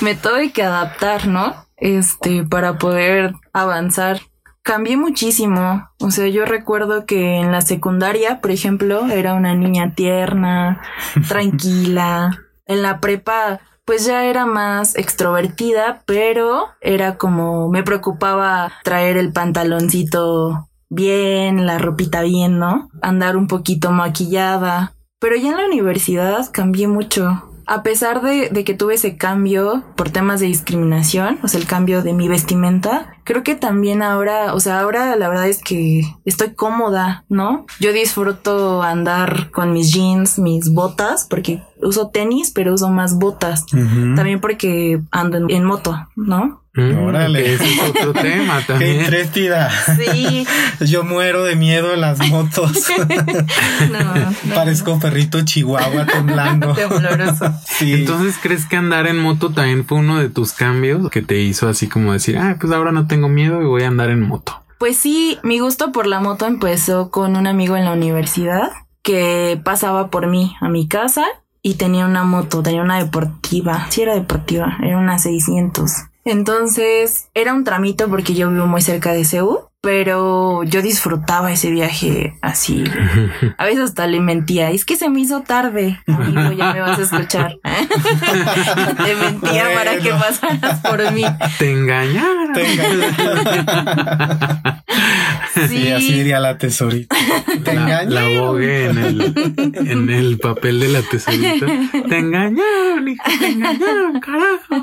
[0.00, 1.54] me tuve que adaptar, ¿no?
[1.76, 4.20] Este, para poder avanzar.
[4.62, 5.88] Cambié muchísimo.
[6.00, 10.82] O sea, yo recuerdo que en la secundaria, por ejemplo, era una niña tierna,
[11.28, 12.38] tranquila.
[12.66, 19.32] En la prepa, pues ya era más extrovertida, pero era como me preocupaba traer el
[19.32, 22.90] pantaloncito bien, la ropita bien, ¿no?
[23.00, 24.92] Andar un poquito maquillada.
[25.18, 27.47] Pero ya en la universidad cambié mucho.
[27.70, 31.66] A pesar de, de que tuve ese cambio por temas de discriminación, o sea, el
[31.66, 36.02] cambio de mi vestimenta, creo que también ahora, o sea, ahora la verdad es que
[36.24, 37.66] estoy cómoda, ¿no?
[37.78, 43.66] Yo disfruto andar con mis jeans, mis botas, porque uso tenis, pero uso más botas.
[43.66, 46.62] También porque ando en, en moto, ¿no?
[46.78, 47.54] Mm, Órale.
[47.54, 49.00] Ese es otro tema ¡Qué también.
[49.00, 49.70] intrépida!
[49.96, 50.46] Sí,
[50.86, 52.72] Yo muero de miedo en las motos.
[53.90, 54.54] no, no.
[54.54, 56.72] Parezco perrito chihuahua temblando.
[56.74, 57.52] Tembloroso.
[57.66, 57.92] Sí.
[57.94, 61.68] Entonces, ¿crees que andar en moto también fue uno de tus cambios que te hizo
[61.68, 64.62] así como decir, ah, pues ahora no tengo miedo y voy a andar en moto?
[64.78, 68.70] Pues sí, mi gusto por la moto empezó con un amigo en la universidad
[69.02, 71.24] que pasaba por mí a mi casa
[71.62, 73.86] y tenía una moto, tenía una deportiva.
[73.90, 75.90] Sí, era deportiva, era una 600.
[76.28, 81.70] Entonces era un tramito porque yo vivo muy cerca de CEU pero yo disfrutaba ese
[81.70, 82.84] viaje así.
[83.56, 86.98] A veces hasta le mentía, es que se me hizo tarde, amigo, ya me vas
[86.98, 87.58] a escuchar.
[89.04, 91.22] Te mentía para que pasaras por mí.
[91.58, 92.52] Te engañaron.
[92.54, 93.44] Te engañaron.
[95.68, 95.88] sí.
[95.92, 97.16] así diría la tesorita.
[97.62, 101.66] Te la, la bogue en el, en el papel de la tesorita.
[102.08, 104.82] Te engañaron, hijo, te engañaron, carajo.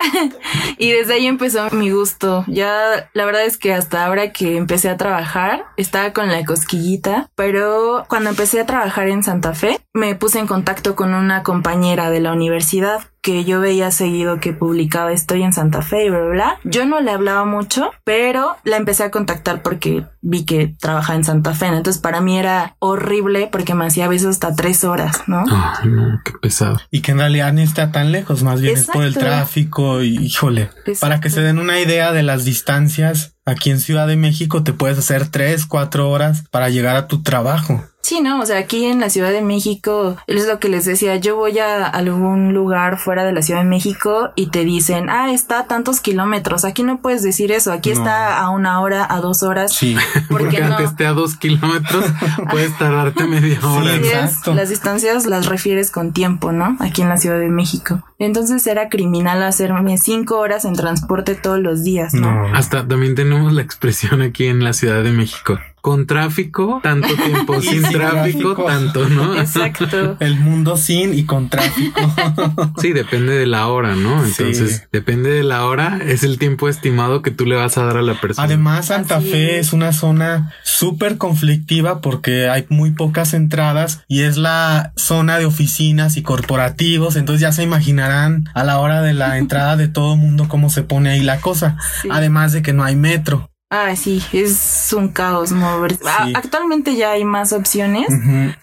[0.78, 2.44] y desde ahí empezó mi gusto.
[2.46, 7.30] Ya la verdad es que hasta ahora que empecé a trabajar, estaba con la cosquillita,
[7.34, 12.10] pero cuando empecé a trabajar en Santa Fe, me puse en contacto con una compañera
[12.10, 16.20] de la universidad que yo veía seguido que publicaba estoy en Santa Fe y bla,
[16.20, 16.58] bla, bla.
[16.64, 21.24] Yo no le hablaba mucho, pero la empecé a contactar porque vi que trabajaba en
[21.24, 21.66] Santa Fe.
[21.66, 25.44] Entonces para mí era horrible porque me hacía a veces hasta tres horas, ¿no?
[25.50, 26.80] Ay, no, qué pesado.
[26.90, 30.16] Y que en realidad ni está tan lejos, más bien es por el tráfico y
[30.16, 30.70] híjole.
[31.00, 34.72] Para que se den una idea de las distancias, aquí en Ciudad de México te
[34.72, 37.84] puedes hacer tres, cuatro horas para llegar a tu trabajo.
[38.02, 41.16] Sí, no, o sea, aquí en la Ciudad de México, es lo que les decía,
[41.16, 45.30] yo voy a algún lugar fuera de la Ciudad de México y te dicen, ah,
[45.32, 49.20] está a tantos kilómetros, aquí no puedes decir eso, aquí está a una hora, a
[49.20, 49.74] dos horas.
[49.74, 49.96] Sí,
[50.30, 52.04] porque, aunque esté a dos kilómetros,
[52.50, 54.28] puedes tardarte media hora.
[54.28, 56.76] Sí, las distancias las refieres con tiempo, ¿no?
[56.80, 58.02] Aquí en la Ciudad de México.
[58.20, 62.48] Entonces era criminal hacerme cinco horas en transporte todos los días, ¿no?
[62.48, 62.54] no.
[62.54, 67.60] Hasta también tenemos la expresión aquí en la Ciudad de México con tráfico, tanto tiempo,
[67.62, 69.36] sin, tráfico, tanto, ¿no?
[69.40, 70.16] Exacto.
[70.20, 72.00] El mundo sin y con tráfico.
[72.80, 74.24] sí, depende de la hora, ¿no?
[74.24, 77.96] Entonces, depende de la hora, es el tiempo estimado que tú le vas a dar
[77.96, 78.44] a la persona.
[78.44, 79.72] Además, Santa Fe es.
[79.72, 86.16] una zona súper conflictiva porque hay muy pocas entradas y es la zona de oficinas
[86.16, 90.48] y corporativos, entonces ya se imaginarán a la hora de la entrada de todo mundo
[90.48, 91.76] cómo se pone ahí la cosa.
[92.10, 93.49] Además de que no hay metro.
[93.72, 96.02] Ah, sí, es un caos moverse.
[96.34, 98.08] Actualmente ya hay más opciones,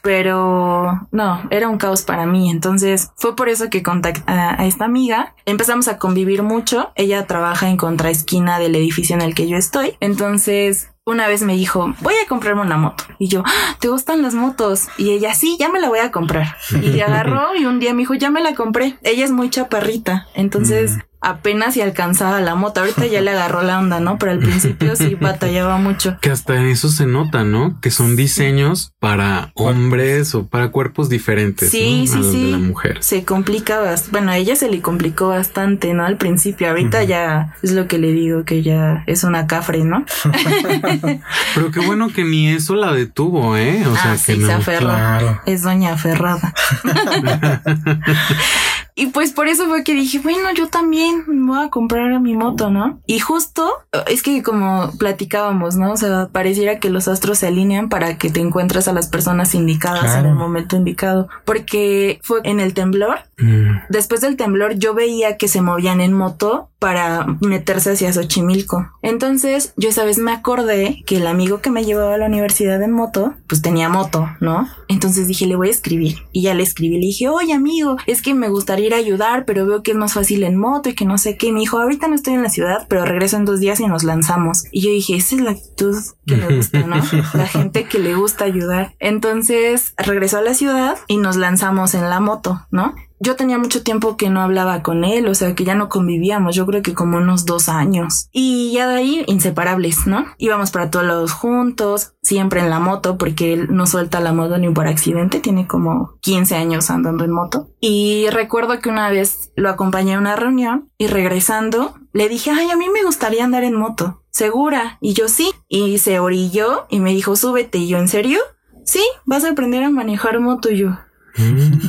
[0.02, 2.52] pero no, era un caos para mí.
[2.52, 5.34] Entonces fue por eso que contacté a, esta amiga.
[5.46, 6.92] Empezamos a convivir mucho.
[6.96, 9.96] Ella trabaja en contraesquina del edificio en el que yo estoy.
[10.02, 13.06] Entonces una vez me dijo, voy a comprarme una moto.
[13.18, 14.90] Y yo, ah, ¿te gustan las motos?
[14.98, 16.58] Y ella, sí, ya me la voy a comprar.
[16.82, 18.98] Y agarró y un día me dijo, ya me la compré.
[19.04, 20.28] Ella es muy chaparrita.
[20.36, 22.82] Entonces apenas si alcanzaba la moto.
[22.82, 24.18] Ahorita ya le agarró la onda, ¿no?
[24.18, 26.18] Pero al principio sí batallaba mucho.
[26.22, 27.80] Que hasta eso se nota, ¿no?
[27.82, 31.70] Que son diseños para hombres o para cuerpos diferentes.
[31.70, 32.52] Sí, sí, sí.
[32.52, 32.98] la mujer.
[33.02, 34.12] Se complica bastante.
[34.12, 36.06] Bueno, a ella se le complicó bastante, ¿no?
[36.06, 36.70] Al principio.
[36.70, 40.06] Ahorita ya es lo que le digo, que ya es una cafre, ¿no?
[41.56, 43.86] Pero qué bueno que ni eso la detuvo, ¿eh?
[43.88, 44.48] O sea, ah, que sí, no.
[44.48, 45.42] se aferra.
[45.46, 46.54] Es doña aferrada.
[49.00, 52.72] Y pues por eso fue que dije, bueno, yo también voy a comprar mi moto,
[52.72, 53.00] ¿no?
[53.06, 53.72] Y justo
[54.08, 55.92] es que como platicábamos, ¿no?
[55.92, 59.54] O sea, pareciera que los astros se alinean para que te encuentres a las personas
[59.54, 61.30] indicadas en el momento indicado.
[61.46, 63.20] Porque fue en el temblor.
[63.38, 63.82] Mm.
[63.90, 68.92] Después del temblor yo veía que se movían en moto para meterse hacia Xochimilco.
[69.04, 72.82] Entonces yo esa vez me acordé que el amigo que me llevaba a la universidad
[72.82, 74.68] en moto, pues tenía moto, ¿no?
[74.88, 76.24] Entonces dije, le voy a escribir.
[76.32, 79.46] Y ya le escribí, le dije, oye amigo, es que me gustaría ir a ayudar,
[79.46, 81.52] pero veo que es más fácil en moto y que no sé qué.
[81.52, 84.04] me dijo, ahorita no estoy en la ciudad, pero regreso en dos días y nos
[84.04, 84.66] lanzamos.
[84.72, 85.96] Y yo dije, esa es la actitud
[86.26, 86.96] que me gusta, ¿no?
[87.34, 88.96] la gente que le gusta ayudar.
[89.00, 92.96] Entonces regresó a la ciudad y nos lanzamos en la moto, ¿no?
[93.20, 96.56] Yo tenía mucho tiempo que no hablaba con él, o sea, que ya no convivíamos,
[96.56, 98.30] yo creo que como unos dos años.
[98.32, 100.26] Y ya de ahí, inseparables, ¿no?
[100.38, 104.58] Íbamos para todos lados juntos, siempre en la moto, porque él no suelta la moto
[104.58, 107.70] ni por accidente, tiene como 15 años andando en moto.
[107.80, 112.72] Y recuerdo que una vez lo acompañé a una reunión y regresando le dije, ay,
[112.72, 114.98] a mí me gustaría andar en moto, segura.
[115.02, 115.52] Y yo sí.
[115.68, 117.78] Y se orilló y me dijo, súbete.
[117.78, 118.40] Y yo, ¿en serio?
[118.86, 120.72] Sí, vas a aprender a manejar moto.
[120.72, 120.98] Y yo.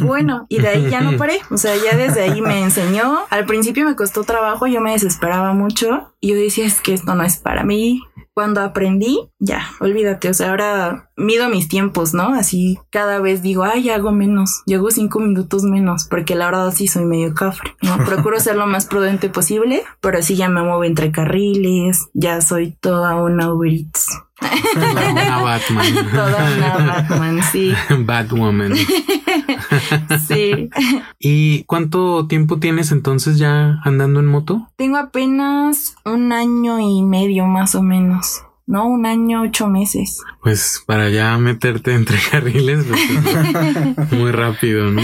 [0.01, 1.41] Bueno, y de ahí ya no paré.
[1.51, 3.19] O sea, ya desde ahí me enseñó.
[3.31, 6.13] Al principio me costó trabajo, yo me desesperaba mucho.
[6.21, 8.03] Y yo decía, es que esto no es para mí.
[8.35, 10.29] Cuando aprendí, ya, olvídate.
[10.29, 12.35] O sea, ahora mido mis tiempos, ¿no?
[12.35, 14.63] Así cada vez digo, ay, hago menos.
[14.65, 17.99] Llego cinco minutos menos, porque la verdad sí soy medio cafre, ¿no?
[18.07, 22.77] Procuro ser lo más prudente posible, pero sí ya me muevo entre carriles, ya soy
[22.81, 24.07] toda una Uber Eats.
[24.41, 26.11] Toda una Batman.
[26.13, 27.73] Toda una Batman, sí.
[27.99, 28.75] Batwoman.
[30.29, 30.71] sí.
[31.19, 34.69] ¿Y cuánto tiempo tienes entonces ya andando en moto?
[34.77, 38.43] Tengo apenas un año y medio más o menos.
[38.67, 40.21] no, un año, ocho meses.
[40.43, 45.03] Pues para ya meterte entre carriles, pues, muy rápido, ¿no?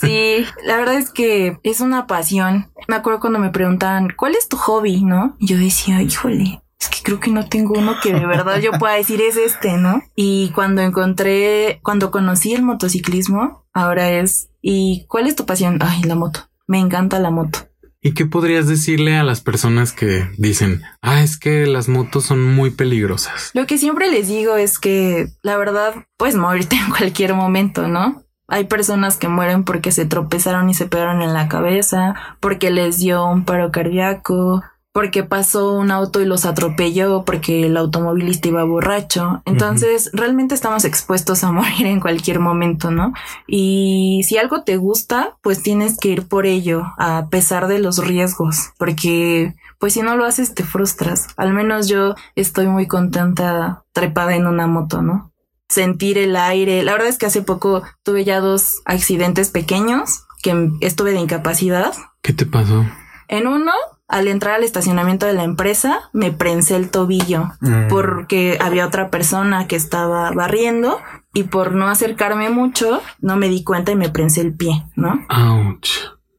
[0.00, 2.68] sí, la verdad es que es una pasión.
[2.88, 5.02] Me acuerdo cuando me preguntaban, ¿cuál es tu hobby?
[5.02, 5.36] ¿No?
[5.40, 8.94] Yo decía, híjole, es que creo que no tengo uno que de verdad yo pueda
[8.94, 10.02] decir es este, ¿no?
[10.14, 15.78] Y cuando encontré, cuando conocí el motociclismo, ahora es, ¿y cuál es tu pasión?
[15.80, 16.48] Ay, la moto.
[16.66, 17.60] Me encanta la moto.
[18.00, 22.42] ¿Y qué podrías decirle a las personas que dicen, ah, es que las motos son
[22.54, 23.50] muy peligrosas?
[23.54, 28.22] Lo que siempre les digo es que la verdad puedes morirte en cualquier momento, ¿no?
[28.48, 32.98] Hay personas que mueren porque se tropezaron y se pegaron en la cabeza, porque les
[32.98, 34.62] dio un paro cardíaco,
[34.96, 39.42] porque pasó un auto y los atropelló porque el automovilista iba borracho.
[39.44, 43.12] Entonces, realmente estamos expuestos a morir en cualquier momento, ¿no?
[43.46, 47.98] Y si algo te gusta, pues tienes que ir por ello, a pesar de los
[47.98, 51.26] riesgos, porque pues si no lo haces te frustras.
[51.36, 55.30] Al menos yo estoy muy contenta trepada en una moto, ¿no?
[55.68, 56.82] Sentir el aire.
[56.84, 61.92] La verdad es que hace poco tuve ya dos accidentes pequeños que estuve de incapacidad.
[62.22, 62.86] ¿Qué te pasó?
[63.28, 63.72] En uno
[64.08, 67.88] al entrar al estacionamiento de la empresa, me prensé el tobillo mm.
[67.88, 70.98] porque había otra persona que estaba barriendo
[71.34, 75.26] y por no acercarme mucho, no me di cuenta y me prensé el pie, ¿no?
[75.28, 75.90] Ouch.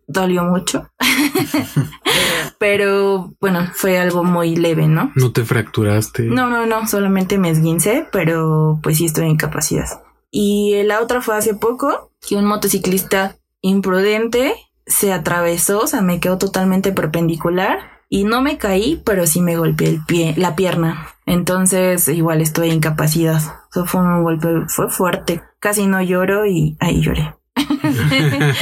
[0.07, 0.89] Dolió mucho.
[2.59, 5.11] pero bueno, fue algo muy leve, ¿no?
[5.15, 6.23] ¿No te fracturaste?
[6.23, 10.01] No, no, no, solamente me esguincé, pero pues sí estoy en incapacidad.
[10.31, 14.55] Y la otra fue hace poco que un motociclista imprudente
[14.87, 19.57] se atravesó, o sea, me quedó totalmente perpendicular y no me caí, pero sí me
[19.57, 21.09] golpeé el pie, la pierna.
[21.25, 23.41] Entonces, igual estoy incapacidad.
[23.69, 25.41] Eso fue un golpe, fue fuerte.
[25.59, 27.35] Casi no lloro y ahí lloré.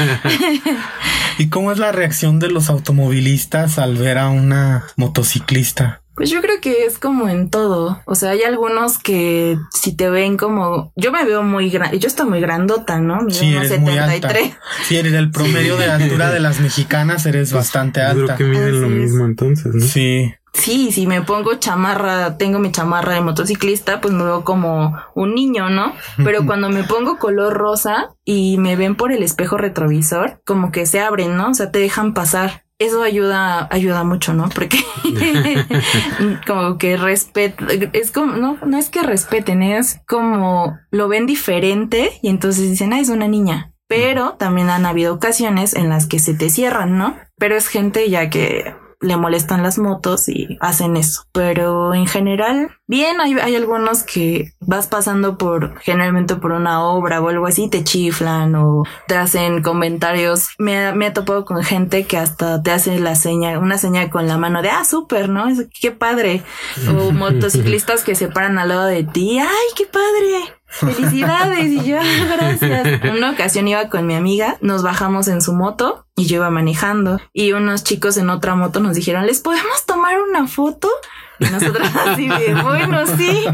[1.38, 6.02] ¿Y cómo es la reacción de los automovilistas al ver a una motociclista?
[6.16, 8.02] Pues yo creo que es como en todo.
[8.06, 10.94] O sea, hay algunos que si te ven como.
[10.96, 12.00] Yo me veo muy grande.
[12.00, 13.22] Yo estoy muy grandota, ¿no?
[13.22, 13.82] Mido sí, eres 73.
[13.82, 14.60] Muy alta.
[14.88, 18.36] Sí, eres el promedio de altura de las mexicanas, eres pues, bastante alta.
[18.36, 19.86] Creo que miden lo mismo entonces, ¿no?
[19.86, 20.34] Sí.
[20.56, 25.36] Sí, si me pongo chamarra, tengo mi chamarra de motociclista, pues me veo como un
[25.36, 25.94] niño, ¿no?
[26.24, 30.86] Pero cuando me pongo color rosa y me ven por el espejo retrovisor, como que
[30.86, 31.50] se abren, ¿no?
[31.50, 34.50] O sea, te dejan pasar eso ayuda, ayuda mucho, ¿no?
[34.50, 34.80] Porque
[36.48, 42.12] como que respeto, es como, no, no es que respeten, es como lo ven diferente
[42.22, 43.72] y entonces dicen, ah, es una niña.
[43.88, 47.18] Pero también han habido ocasiones en las que se te cierran, ¿no?
[47.38, 48.74] Pero es gente ya que
[49.06, 51.24] le molestan las motos y hacen eso.
[51.32, 57.22] Pero en general, bien, hay, hay, algunos que vas pasando por, generalmente por una obra
[57.22, 60.50] o algo así, te chiflan o te hacen comentarios.
[60.58, 64.28] Me, me ha topado con gente que hasta te hace la seña, una señal con
[64.28, 65.46] la mano de, ah, súper, ¿no?
[65.80, 66.44] Qué padre.
[66.90, 70.56] O motociclistas que se paran al lado de ti, ay, qué padre.
[70.80, 71.98] Felicidades y yo,
[72.38, 73.04] gracias.
[73.04, 76.50] En una ocasión iba con mi amiga, nos bajamos en su moto y yo iba
[76.50, 80.90] manejando y unos chicos en otra moto nos dijeron, ¿les podemos tomar una foto?
[81.40, 83.46] Y nosotros así de, bueno, sí.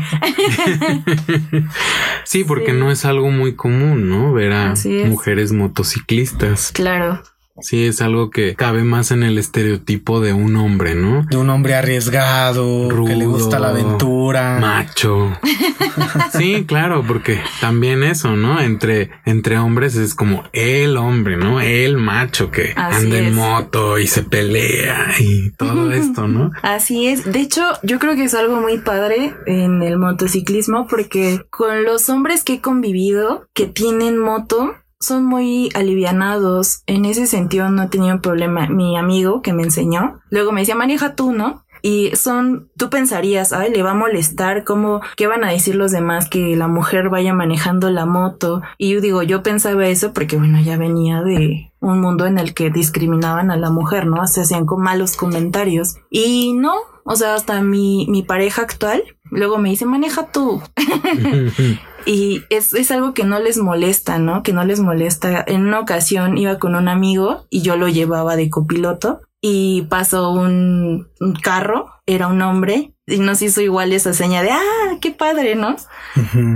[2.24, 4.34] sí, porque no es algo muy común, ¿no?
[4.34, 4.74] Ver a
[5.06, 6.72] mujeres motociclistas.
[6.72, 7.22] Claro.
[7.60, 11.24] Sí, es algo que cabe más en el estereotipo de un hombre, ¿no?
[11.30, 14.60] De un hombre arriesgado, que le gusta la aventura.
[14.60, 15.38] Macho.
[16.38, 18.62] sí, claro, porque también eso, ¿no?
[18.62, 21.62] Entre, entre hombres es como el hombre, ¿no?
[21.62, 26.52] El macho que anda en moto y se pelea y todo esto, ¿no?
[26.62, 27.32] Así es.
[27.32, 32.10] De hecho, yo creo que es algo muy padre en el motociclismo porque con los
[32.10, 36.84] hombres que he convivido que tienen moto, son muy alivianados.
[36.86, 38.68] En ese sentido no he tenido un problema.
[38.68, 41.66] Mi amigo que me enseñó, luego me decía, maneja tú, ¿no?
[41.84, 45.92] Y son, tú pensarías, ay, le va a molestar, ¿cómo, qué van a decir los
[45.92, 48.62] demás que la mujer vaya manejando la moto?
[48.78, 52.54] Y yo digo, yo pensaba eso porque, bueno, ya venía de un mundo en el
[52.54, 54.28] que discriminaban a la mujer, ¿no?
[54.28, 55.96] Se hacían con malos comentarios.
[56.12, 60.62] Y no, o sea, hasta mi, mi pareja actual, luego me dice, maneja tú.
[62.06, 64.44] y es, es, algo que no les molesta, ¿no?
[64.44, 65.44] Que no les molesta.
[65.48, 70.32] En una ocasión iba con un amigo y yo lo llevaba de copiloto y pasó
[70.32, 71.08] un,
[71.42, 75.76] carro, era un hombre y nos hizo igual esa seña de, ah, qué padre, ¿no?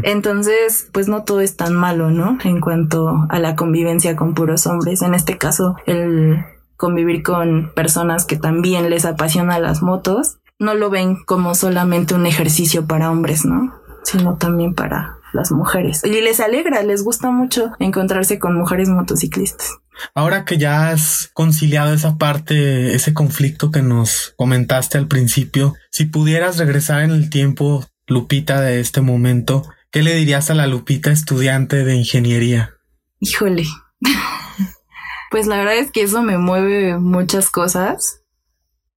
[0.04, 2.38] Entonces, pues no todo es tan malo, ¿no?
[2.44, 5.02] En cuanto a la convivencia con puros hombres.
[5.02, 6.46] En este caso, el
[6.78, 12.26] convivir con personas que también les apasiona las motos, no lo ven como solamente un
[12.26, 13.74] ejercicio para hombres, ¿no?
[14.04, 16.02] Sino también para las mujeres.
[16.04, 19.78] Y les alegra, les gusta mucho encontrarse con mujeres motociclistas.
[20.14, 26.06] Ahora que ya has conciliado esa parte, ese conflicto que nos comentaste al principio, si
[26.06, 31.12] pudieras regresar en el tiempo, Lupita, de este momento, ¿qué le dirías a la Lupita
[31.12, 32.76] estudiante de ingeniería?
[33.20, 33.66] Híjole.
[35.32, 38.22] pues la verdad es que eso me mueve muchas cosas.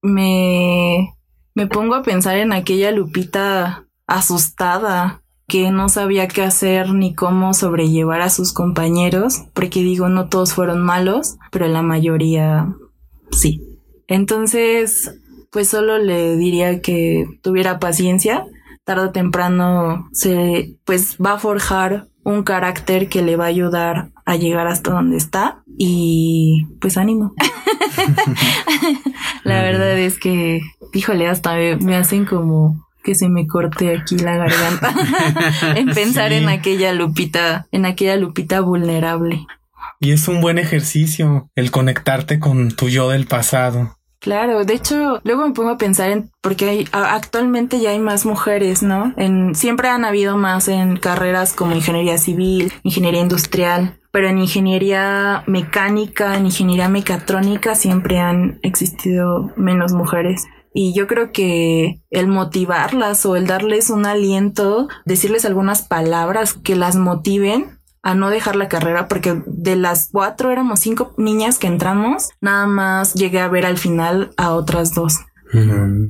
[0.01, 1.15] Me,
[1.55, 7.53] me pongo a pensar en aquella Lupita asustada, que no sabía qué hacer ni cómo
[7.53, 12.73] sobrellevar a sus compañeros, porque digo, no todos fueron malos, pero la mayoría
[13.31, 13.61] sí.
[14.07, 15.13] Entonces,
[15.51, 18.45] pues solo le diría que tuviera paciencia,
[18.85, 24.11] tarde o temprano se pues va a forjar un carácter que le va a ayudar
[24.25, 27.33] a llegar hasta donde está y pues ánimo.
[29.43, 30.61] la verdad es que,
[30.93, 34.93] híjole, hasta me hacen como que se me corte aquí la garganta
[35.75, 39.45] en pensar en aquella lupita, en aquella lupita vulnerable.
[39.99, 43.97] Y es un buen ejercicio el conectarte con tu yo del pasado.
[44.19, 48.25] Claro, de hecho, luego me pongo a pensar en, porque hay, actualmente ya hay más
[48.25, 49.13] mujeres, ¿no?
[49.15, 55.43] En, siempre han habido más en carreras como ingeniería civil, ingeniería industrial, pero en ingeniería
[55.47, 60.47] mecánica, en ingeniería mecatrónica siempre han existido menos mujeres.
[60.73, 66.75] Y yo creo que el motivarlas o el darles un aliento, decirles algunas palabras que
[66.75, 71.67] las motiven a no dejar la carrera, porque de las cuatro éramos cinco niñas que
[71.67, 75.19] entramos, nada más llegué a ver al final a otras dos.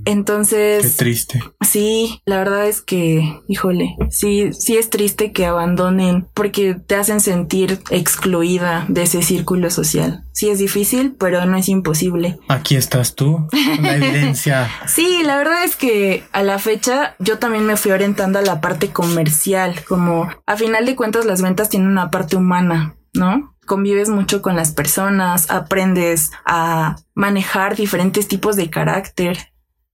[0.06, 0.84] Entonces.
[0.84, 1.44] Qué triste.
[1.62, 7.20] Sí, la verdad es que, híjole, sí, sí es triste que abandonen porque te hacen
[7.20, 10.24] sentir excluida de ese círculo social.
[10.34, 12.40] Sí es difícil, pero no es imposible.
[12.48, 13.48] Aquí estás tú,
[13.82, 14.70] la evidencia.
[14.88, 18.62] sí, la verdad es que a la fecha yo también me fui orientando a la
[18.62, 23.56] parte comercial, como a final de cuentas las ventas tienen una parte humana, ¿no?
[23.70, 29.38] Convives mucho con las personas, aprendes a manejar diferentes tipos de carácter.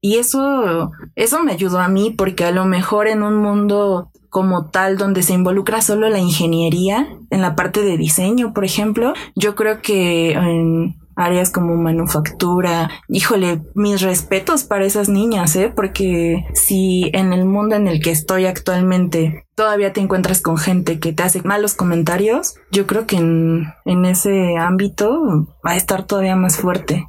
[0.02, 4.70] Y eso, eso me ayudó a mí porque a lo mejor en un mundo como
[4.70, 9.56] tal donde se involucra solo la ingeniería, en la parte de diseño, por ejemplo, yo
[9.56, 10.36] creo que
[11.16, 12.90] áreas como manufactura.
[13.08, 15.72] Híjole, mis respetos para esas niñas, ¿eh?
[15.76, 21.00] Porque si en el mundo en el que estoy actualmente todavía te encuentras con gente
[21.00, 26.06] que te hace malos comentarios, yo creo que en, en ese ámbito va a estar
[26.06, 27.08] todavía más fuerte.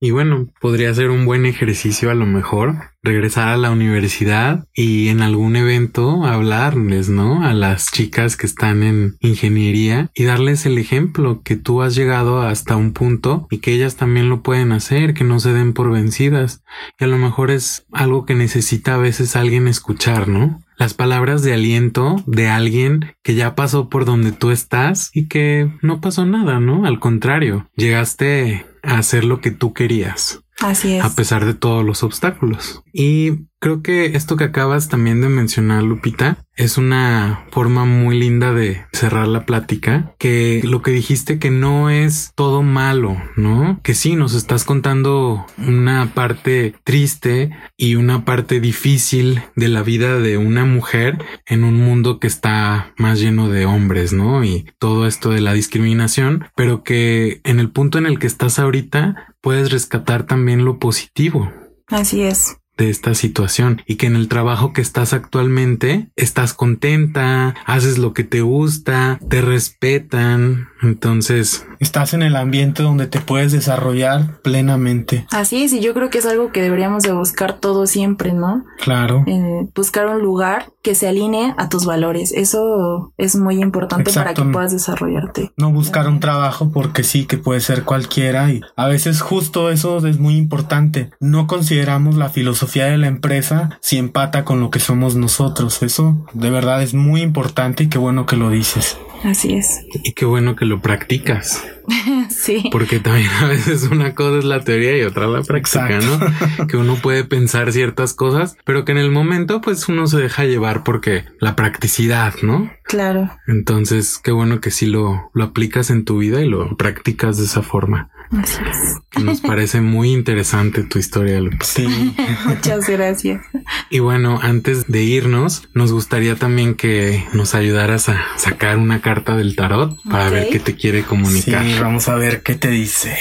[0.00, 5.08] Y bueno, podría ser un buen ejercicio a lo mejor regresar a la universidad y
[5.08, 7.44] en algún evento hablarles, ¿no?
[7.44, 12.40] A las chicas que están en ingeniería y darles el ejemplo que tú has llegado
[12.42, 15.90] hasta un punto y que ellas también lo pueden hacer, que no se den por
[15.90, 16.62] vencidas.
[16.98, 20.63] Y a lo mejor es algo que necesita a veces alguien escuchar, ¿no?
[20.76, 25.70] Las palabras de aliento de alguien que ya pasó por donde tú estás y que
[25.82, 26.84] no pasó nada, ¿no?
[26.84, 30.40] Al contrario, llegaste a hacer lo que tú querías.
[30.60, 31.04] Así es.
[31.04, 32.82] A pesar de todos los obstáculos.
[32.92, 38.52] Y creo que esto que acabas también de mencionar, Lupita, es una forma muy linda
[38.52, 43.80] de cerrar la plática, que lo que dijiste que no es todo malo, ¿no?
[43.82, 50.18] Que sí, nos estás contando una parte triste y una parte difícil de la vida
[50.18, 54.44] de una mujer en un mundo que está más lleno de hombres, ¿no?
[54.44, 58.58] Y todo esto de la discriminación, pero que en el punto en el que estás
[58.58, 61.50] ahorita puedes rescatar también lo positivo.
[61.88, 67.54] Así es de esta situación y que en el trabajo que estás actualmente estás contenta,
[67.66, 73.52] haces lo que te gusta, te respetan, entonces estás en el ambiente donde te puedes
[73.52, 75.26] desarrollar plenamente.
[75.30, 78.64] Así es, y yo creo que es algo que deberíamos de buscar todo siempre, ¿no?
[78.78, 79.24] Claro.
[79.26, 82.32] Eh, buscar un lugar que se alinee a tus valores.
[82.32, 85.52] Eso es muy importante para que puedas desarrollarte.
[85.56, 90.06] No buscar un trabajo porque sí que puede ser cualquiera y a veces justo eso
[90.06, 91.10] es muy importante.
[91.20, 95.82] No consideramos la filosofía de la empresa si empata con lo que somos nosotros.
[95.82, 98.98] Eso de verdad es muy importante y qué bueno que lo dices.
[99.24, 99.86] Así es.
[100.02, 101.66] Y qué bueno que lo practicas.
[102.28, 102.68] sí.
[102.70, 106.66] Porque también a veces una cosa es la teoría y otra la práctica, ¿no?
[106.66, 110.44] que uno puede pensar ciertas cosas, pero que en el momento pues uno se deja
[110.44, 112.70] llevar porque la practicidad, ¿no?
[112.82, 113.30] Claro.
[113.46, 117.44] Entonces, qué bueno que sí lo, lo aplicas en tu vida y lo practicas de
[117.44, 118.10] esa forma.
[118.30, 119.22] Así es.
[119.22, 121.68] Nos parece muy interesante tu historia, Lucas.
[121.68, 122.14] Sí.
[122.46, 123.42] Muchas gracias.
[123.90, 129.36] Y bueno, antes de irnos, nos gustaría también que nos ayudaras a sacar una carta
[129.36, 131.64] del tarot para ver qué te quiere comunicar.
[131.64, 133.16] Sí, vamos a ver qué te dice.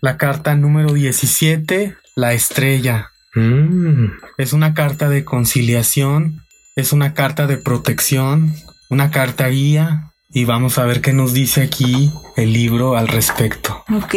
[0.00, 3.10] La carta número 17, la estrella.
[3.34, 4.06] Mm.
[4.38, 6.42] Es una carta de conciliación,
[6.74, 8.54] es una carta de protección,
[8.88, 13.82] una carta guía y vamos a ver qué nos dice aquí el libro al respecto.
[13.90, 14.16] Ok.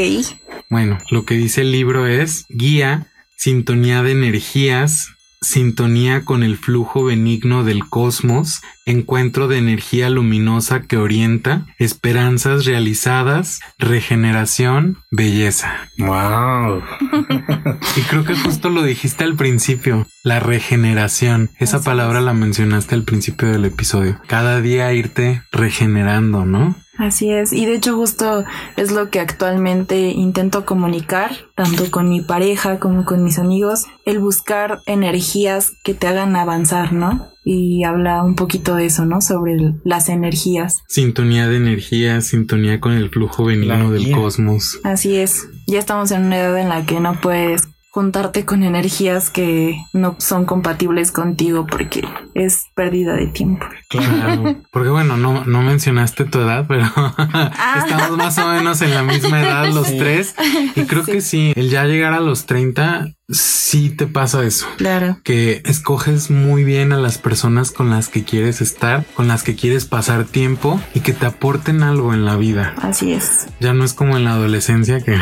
[0.67, 3.07] Bueno, lo que dice el libro es guía,
[3.38, 5.11] sintonía de energías,
[5.42, 13.60] sintonía con el flujo benigno del cosmos, encuentro de energía luminosa que orienta, esperanzas realizadas,
[13.78, 15.90] regeneración, belleza.
[15.98, 16.82] Wow.
[17.96, 21.50] y creo que justo lo dijiste al principio, la regeneración.
[21.60, 24.20] Esa palabra la mencionaste al principio del episodio.
[24.28, 26.76] Cada día irte regenerando, ¿no?
[27.00, 28.43] Así es, y de hecho justo
[28.76, 34.20] es lo que actualmente intento comunicar, tanto con mi pareja como con mis amigos, el
[34.20, 37.30] buscar energías que te hagan avanzar, ¿no?
[37.45, 39.22] Y habla un poquito de eso, ¿no?
[39.22, 40.84] Sobre las energías.
[40.89, 44.78] Sintonía de energía, sintonía con el flujo benigno del cosmos.
[44.84, 49.30] Así es, ya estamos en una edad en la que no puedes juntarte con energías
[49.30, 53.66] que no son compatibles contigo porque es pérdida de tiempo.
[53.90, 57.84] Claro, porque bueno, no, no mencionaste tu edad, pero ah.
[57.84, 60.36] estamos más o menos en la misma edad los tres
[60.76, 64.65] y creo que sí, el ya llegar a los 30 sí te pasa eso.
[64.77, 65.19] Claro.
[65.23, 69.55] Que escoges muy bien a las personas con las que quieres estar, con las que
[69.55, 72.73] quieres pasar tiempo y que te aporten algo en la vida.
[72.82, 73.47] Así es.
[73.59, 75.17] Ya no es como en la adolescencia que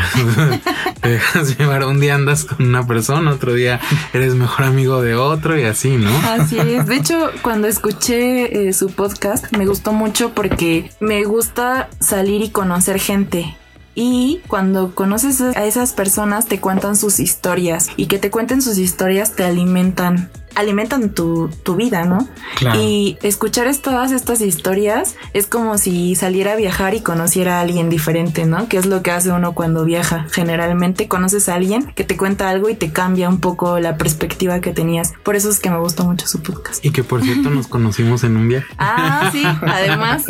[1.00, 1.84] te dejas llevar.
[1.84, 3.80] Un día andas con una persona, otro día
[4.12, 6.10] eres mejor amigo de otro y así, ¿no?
[6.28, 6.86] Así es.
[6.86, 12.50] De hecho, cuando escuché eh, su podcast me gustó mucho porque me gusta salir y
[12.50, 13.56] conocer gente.
[14.00, 18.78] Y cuando conoces a esas personas te cuentan sus historias y que te cuenten sus
[18.78, 22.28] historias te alimentan alimentan tu, tu vida, ¿no?
[22.76, 27.90] Y escuchar todas estas historias es como si saliera a viajar y conociera a alguien
[27.90, 28.68] diferente, ¿no?
[28.68, 30.26] Que es lo que hace uno cuando viaja.
[30.30, 34.60] Generalmente conoces a alguien que te cuenta algo y te cambia un poco la perspectiva
[34.60, 35.12] que tenías.
[35.22, 36.84] Por eso es que me gustó mucho su podcast.
[36.84, 38.66] Y que por cierto nos conocimos en un viaje.
[38.80, 40.24] Ah, sí, además.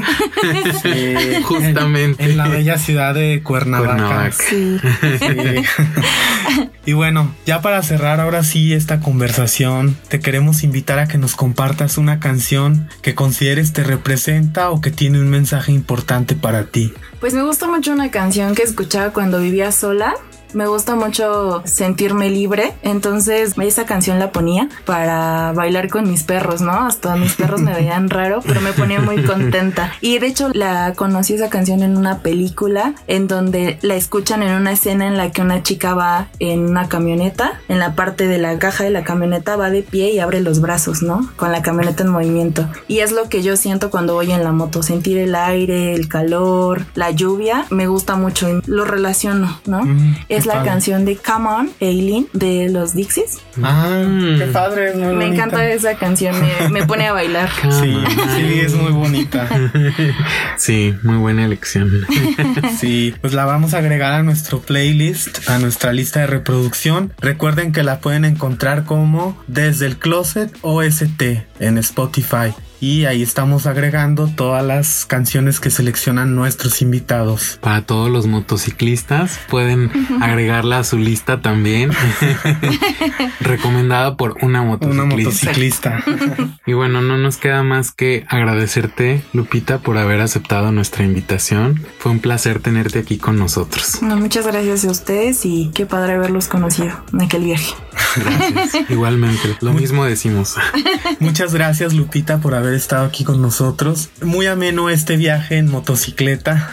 [1.44, 2.24] Justamente.
[2.24, 4.32] En la bella ciudad de Cuernavaca.
[4.32, 4.78] Sí.
[6.88, 11.36] y bueno, ya para cerrar ahora sí esta conversación, te queremos invitar a que nos
[11.36, 16.94] compartas una canción que consideres te representa o que tiene un mensaje importante para ti.
[17.20, 20.14] Pues me gusta mucho una canción que escuchaba cuando vivía sola
[20.54, 26.60] me gusta mucho sentirme libre, entonces esa canción la ponía para bailar con mis perros,
[26.60, 26.72] ¿no?
[26.72, 29.92] Hasta mis perros me veían raro, pero me ponía muy contenta.
[30.00, 34.52] Y de hecho la conocí esa canción en una película en donde la escuchan en
[34.54, 38.38] una escena en la que una chica va en una camioneta, en la parte de
[38.38, 41.28] la caja de la camioneta va de pie y abre los brazos, ¿no?
[41.36, 42.68] Con la camioneta en movimiento.
[42.86, 46.08] Y es lo que yo siento cuando voy en la moto, sentir el aire, el
[46.08, 49.84] calor, la lluvia, me gusta mucho y lo relaciono, ¿no?
[49.84, 53.38] Mm es la canción de Come On, Aileen, de los Dixies.
[53.62, 54.04] Ah,
[54.38, 54.94] qué padre.
[54.94, 56.36] me encanta esa canción,
[56.70, 57.50] me, pone a bailar.
[57.80, 57.96] sí,
[58.36, 59.48] sí, es muy bonita.
[60.56, 62.06] sí, muy buena elección.
[62.78, 67.12] sí, pues la vamos a agregar a nuestro playlist, a nuestra lista de reproducción.
[67.20, 71.22] Recuerden que la pueden encontrar como Desde el Closet OST
[71.60, 77.58] en Spotify y ahí estamos agregando todas las canciones que seleccionan nuestros invitados.
[77.60, 81.90] Para todos los motociclistas pueden agregarla a su lista también.
[83.40, 84.92] Recomendada por una motociclista.
[85.04, 86.04] Una motociclista.
[86.66, 91.84] y bueno, no nos queda más que agradecerte, Lupita, por haber aceptado nuestra invitación.
[91.98, 94.02] Fue un placer tenerte aquí con nosotros.
[94.02, 97.74] muchas gracias a ustedes y qué padre haberlos conocido en aquel viaje.
[98.16, 98.90] Gracias.
[98.90, 100.56] Igualmente, lo mismo decimos.
[101.20, 104.10] Muchas gracias, Lupita, por haber estado aquí con nosotros.
[104.22, 106.70] Muy ameno este viaje en motocicleta.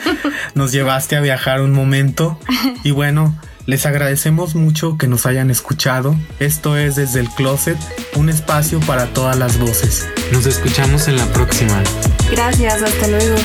[0.54, 2.38] nos llevaste a viajar un momento.
[2.82, 6.16] Y bueno, les agradecemos mucho que nos hayan escuchado.
[6.40, 7.78] Esto es Desde el Closet,
[8.16, 10.06] un espacio para todas las voces.
[10.32, 11.82] Nos escuchamos en la próxima.
[12.30, 13.36] Gracias, hasta luego.